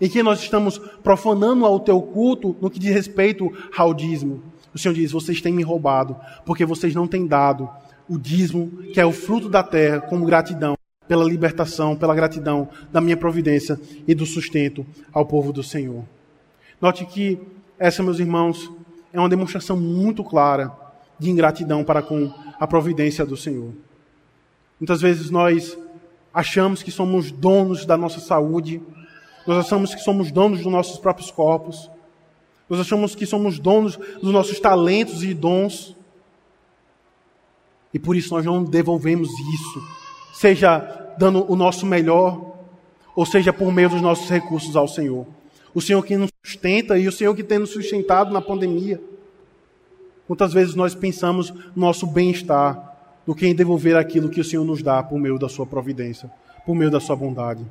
[0.00, 4.42] Em que nós estamos profanando ao Teu culto no que diz respeito ao dízimo.
[4.72, 7.68] O Senhor diz, vocês têm me roubado, porque vocês não têm dado
[8.08, 10.76] o dízimo, que é o fruto da terra, como gratidão
[11.06, 16.04] pela libertação, pela gratidão da minha providência e do sustento ao povo do Senhor.
[16.80, 17.38] Note que
[17.78, 18.70] essa, meus irmãos,
[19.12, 20.70] é uma demonstração muito clara
[21.18, 23.72] de ingratidão para com a providência do Senhor.
[24.80, 25.76] Muitas vezes nós
[26.32, 28.80] achamos que somos donos da nossa saúde,
[29.46, 31.90] nós achamos que somos donos dos nossos próprios corpos,
[32.68, 35.96] nós achamos que somos donos dos nossos talentos e dons,
[37.92, 39.82] e por isso nós não devolvemos isso,
[40.34, 42.56] seja dando o nosso melhor,
[43.16, 45.26] ou seja por meio dos nossos recursos ao Senhor.
[45.74, 49.00] O Senhor que nos sustenta e o Senhor que tem nos sustentado na pandemia.
[50.26, 52.87] Quantas vezes nós pensamos no nosso bem-estar,
[53.28, 56.30] do que em devolver aquilo que o Senhor nos dá por meio da sua providência,
[56.64, 57.62] por meio da sua bondade.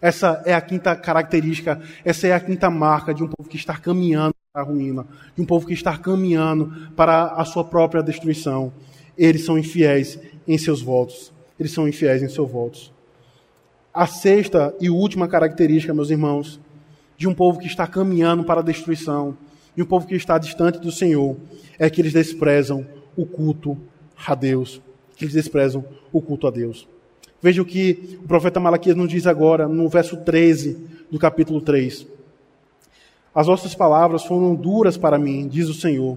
[0.00, 3.76] Essa é a quinta característica, essa é a quinta marca de um povo que está
[3.76, 8.72] caminhando para a ruína, de um povo que está caminhando para a sua própria destruição.
[9.18, 10.16] Eles são infiéis
[10.46, 11.32] em seus votos.
[11.58, 12.92] Eles são infiéis em seus votos.
[13.92, 16.60] A sexta e última característica, meus irmãos,
[17.16, 19.36] de um povo que está caminhando para a destruição,
[19.74, 21.36] de um povo que está distante do Senhor,
[21.80, 22.86] é que eles desprezam
[23.16, 23.76] o culto
[24.26, 24.80] a Deus,
[25.16, 26.88] que eles desprezam o culto a Deus.
[27.40, 30.78] Veja o que o profeta Malaquias nos diz agora, no verso 13
[31.10, 32.06] do capítulo 3.
[33.34, 36.16] As vossas palavras foram duras para mim, diz o Senhor,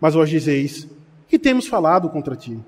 [0.00, 0.86] mas vós dizeis,
[1.28, 2.58] que temos falado contra ti?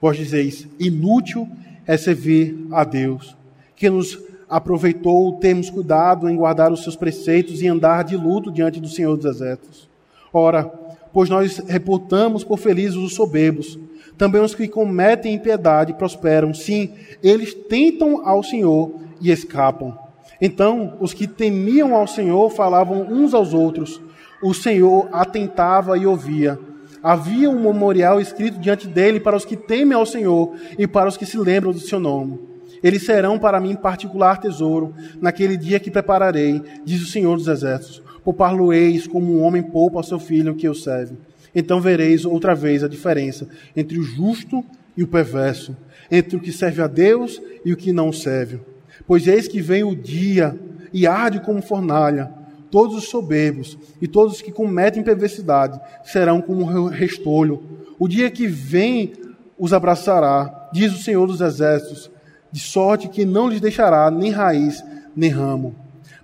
[0.00, 1.48] Vós dizeis, inútil
[1.86, 3.36] é servir a Deus,
[3.76, 4.18] que nos
[4.48, 9.16] aproveitou termos cuidado em guardar os seus preceitos e andar de luto diante do Senhor
[9.16, 9.88] dos Exércitos.
[10.32, 10.70] Ora,
[11.12, 13.78] pois nós reputamos por felizes os soberbos.
[14.16, 16.52] Também os que cometem impiedade prosperam.
[16.52, 16.92] Sim,
[17.22, 19.96] eles tentam ao Senhor e escapam.
[20.40, 24.00] Então, os que temiam ao Senhor falavam uns aos outros.
[24.42, 26.58] O Senhor atentava e ouvia.
[27.02, 31.16] Havia um memorial escrito diante dele para os que temem ao Senhor e para os
[31.16, 32.38] que se lembram do seu nome.
[32.82, 38.09] Eles serão para mim particular tesouro naquele dia que prepararei, diz o Senhor dos Exércitos
[38.24, 41.16] poupar-lo-eis como um homem poupa ao seu filho que o serve.
[41.54, 44.64] Então vereis outra vez a diferença entre o justo
[44.96, 45.76] e o perverso,
[46.10, 48.60] entre o que serve a Deus e o que não serve.
[49.06, 50.58] Pois eis que vem o dia
[50.92, 52.30] e arde como fornalha.
[52.70, 57.62] Todos os soberbos e todos os que cometem perversidade serão como um restolho.
[57.98, 59.12] O dia que vem
[59.58, 62.10] os abraçará, diz o Senhor dos Exércitos,
[62.52, 65.74] de sorte que não lhes deixará nem raiz, nem ramo.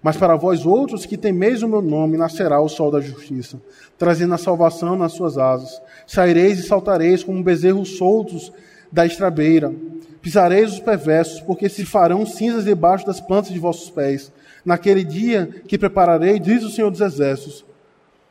[0.07, 3.61] Mas para vós outros que temeis o meu nome, nascerá o sol da justiça,
[3.99, 5.83] trazendo a salvação nas suas asas.
[6.07, 8.53] Saireis e saltareis como bezerros soltos
[8.93, 9.75] da estrabeira.
[10.23, 14.31] Pisareis os perversos, porque se farão cinzas debaixo das plantas de vossos pés.
[14.65, 17.65] Naquele dia que prepararei, diz o Senhor dos Exércitos,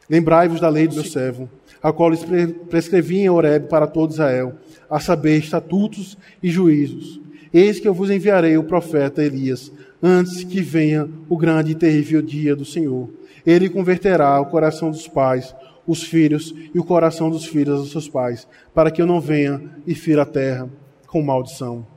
[0.10, 1.50] lembrai-vos da lei do meu servo,
[1.84, 2.24] a qual lhes
[2.70, 4.54] prescrevi em Horeb para todo Israel,
[4.90, 7.20] a saber, estatutos e juízos.
[7.54, 9.74] Eis que eu vos enviarei o profeta Elias,
[10.08, 13.10] antes que venha o grande e terrível dia do Senhor.
[13.44, 15.56] Ele converterá o coração dos pais,
[15.88, 19.60] os filhos, e o coração dos filhos aos seus pais, para que eu não venha
[19.88, 20.70] e fira a terra
[21.08, 21.88] com maldição.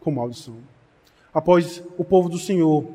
[0.00, 0.56] Com maldição.
[1.34, 2.86] Após o povo do Senhor,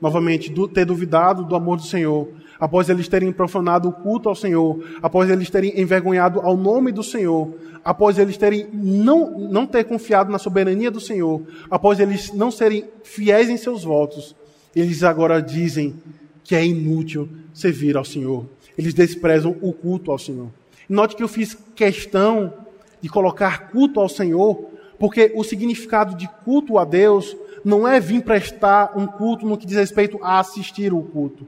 [0.00, 2.28] novamente, ter duvidado do amor do Senhor,
[2.58, 7.02] após eles terem profanado o culto ao Senhor, após eles terem envergonhado ao nome do
[7.02, 7.54] Senhor,
[7.84, 12.84] após eles terem não, não ter confiado na soberania do Senhor, após eles não serem
[13.04, 14.34] fiéis em seus votos,
[14.74, 15.94] eles agora dizem
[16.42, 18.46] que é inútil servir ao Senhor.
[18.76, 20.48] Eles desprezam o culto ao Senhor.
[20.88, 22.52] Note que eu fiz questão
[23.00, 28.22] de colocar culto ao Senhor, porque o significado de culto a Deus não é vir
[28.22, 31.46] prestar um culto no que diz respeito a assistir o culto.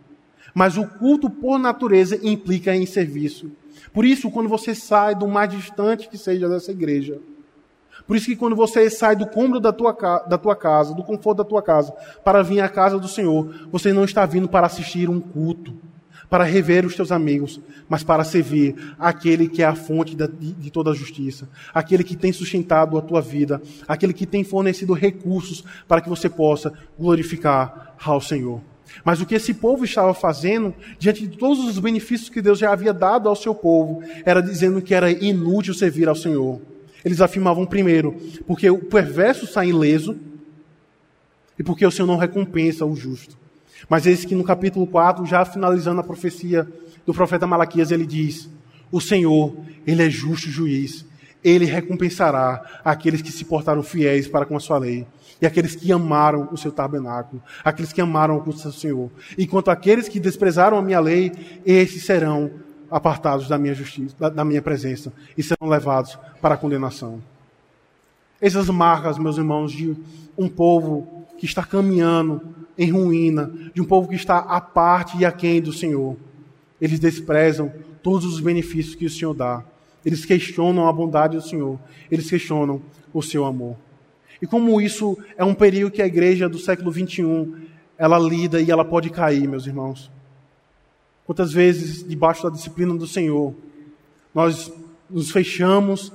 [0.55, 3.51] Mas o culto, por natureza, implica em serviço.
[3.92, 7.20] Por isso, quando você sai do mais distante que seja dessa igreja,
[8.07, 9.92] por isso que quando você sai do cômodo da tua,
[10.26, 11.92] da tua casa, do conforto da tua casa,
[12.24, 15.74] para vir à casa do Senhor, você não está vindo para assistir um culto,
[16.30, 20.90] para rever os teus amigos, mas para servir aquele que é a fonte de, toda
[20.90, 26.01] a justiça, aquele que tem sustentado a tua vida, aquele que tem fornecido recursos para
[26.01, 28.61] que você possa glorificar ao Senhor.
[29.05, 32.72] Mas o que esse povo estava fazendo, diante de todos os benefícios que Deus já
[32.72, 36.61] havia dado ao seu povo, era dizendo que era inútil servir ao Senhor.
[37.05, 40.16] Eles afirmavam primeiro, porque o perverso sai ileso
[41.59, 43.36] e porque o Senhor não recompensa o justo.
[43.88, 46.66] Mas eis que no capítulo 4, já finalizando a profecia
[47.07, 48.49] do profeta Malaquias, ele diz:
[48.90, 51.07] O Senhor, ele é justo juiz.
[51.43, 55.07] Ele recompensará aqueles que se portaram fiéis para com a sua lei
[55.41, 59.11] e aqueles que amaram o seu tabernáculo, aqueles que amaram o seu Senhor.
[59.36, 61.32] Enquanto aqueles que desprezaram a minha lei,
[61.64, 62.51] esses serão
[62.91, 67.22] apartados da minha justiça, da, da minha presença e serão levados para a condenação.
[68.41, 69.97] Essas marcas, meus irmãos, de
[70.36, 72.41] um povo que está caminhando
[72.76, 76.16] em ruína, de um povo que está à parte e aquém do Senhor.
[76.80, 77.72] Eles desprezam
[78.03, 79.64] todos os benefícios que o Senhor dá.
[80.05, 81.78] Eles questionam a bondade do Senhor.
[82.11, 82.80] Eles questionam
[83.12, 83.76] o seu amor.
[84.40, 87.68] E como isso é um período que a igreja do século 21
[87.99, 90.11] ela lida e ela pode cair, meus irmãos.
[91.26, 93.53] Quantas vezes, debaixo da disciplina do Senhor,
[94.32, 94.72] nós
[95.11, 96.12] nos fechamos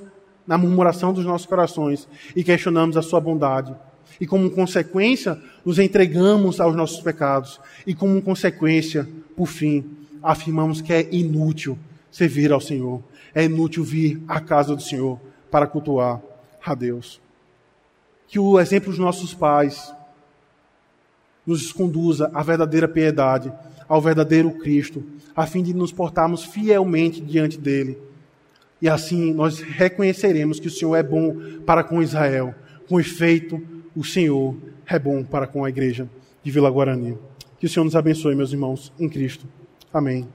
[0.47, 3.75] na murmuração dos nossos corações e questionamos a Sua bondade.
[4.19, 7.59] E como consequência, nos entregamos aos nossos pecados.
[7.85, 9.83] E como consequência, por fim,
[10.21, 11.77] afirmamos que é inútil
[12.09, 13.03] servir ao Senhor.
[13.33, 15.19] É inútil vir à casa do Senhor
[15.49, 16.21] para cultuar
[16.63, 17.21] a Deus
[18.33, 19.93] que o exemplo dos nossos pais
[21.45, 23.53] nos conduza à verdadeira piedade,
[23.87, 25.03] ao verdadeiro Cristo,
[25.35, 27.95] a fim de nos portarmos fielmente diante dele.
[28.81, 32.55] E assim nós reconheceremos que o Senhor é bom para com Israel.
[32.89, 33.61] Com efeito,
[33.95, 34.57] o Senhor
[34.87, 36.09] é bom para com a igreja
[36.41, 37.15] de Vila Guarani.
[37.59, 39.45] Que o Senhor nos abençoe, meus irmãos, em Cristo.
[39.93, 40.27] Amém.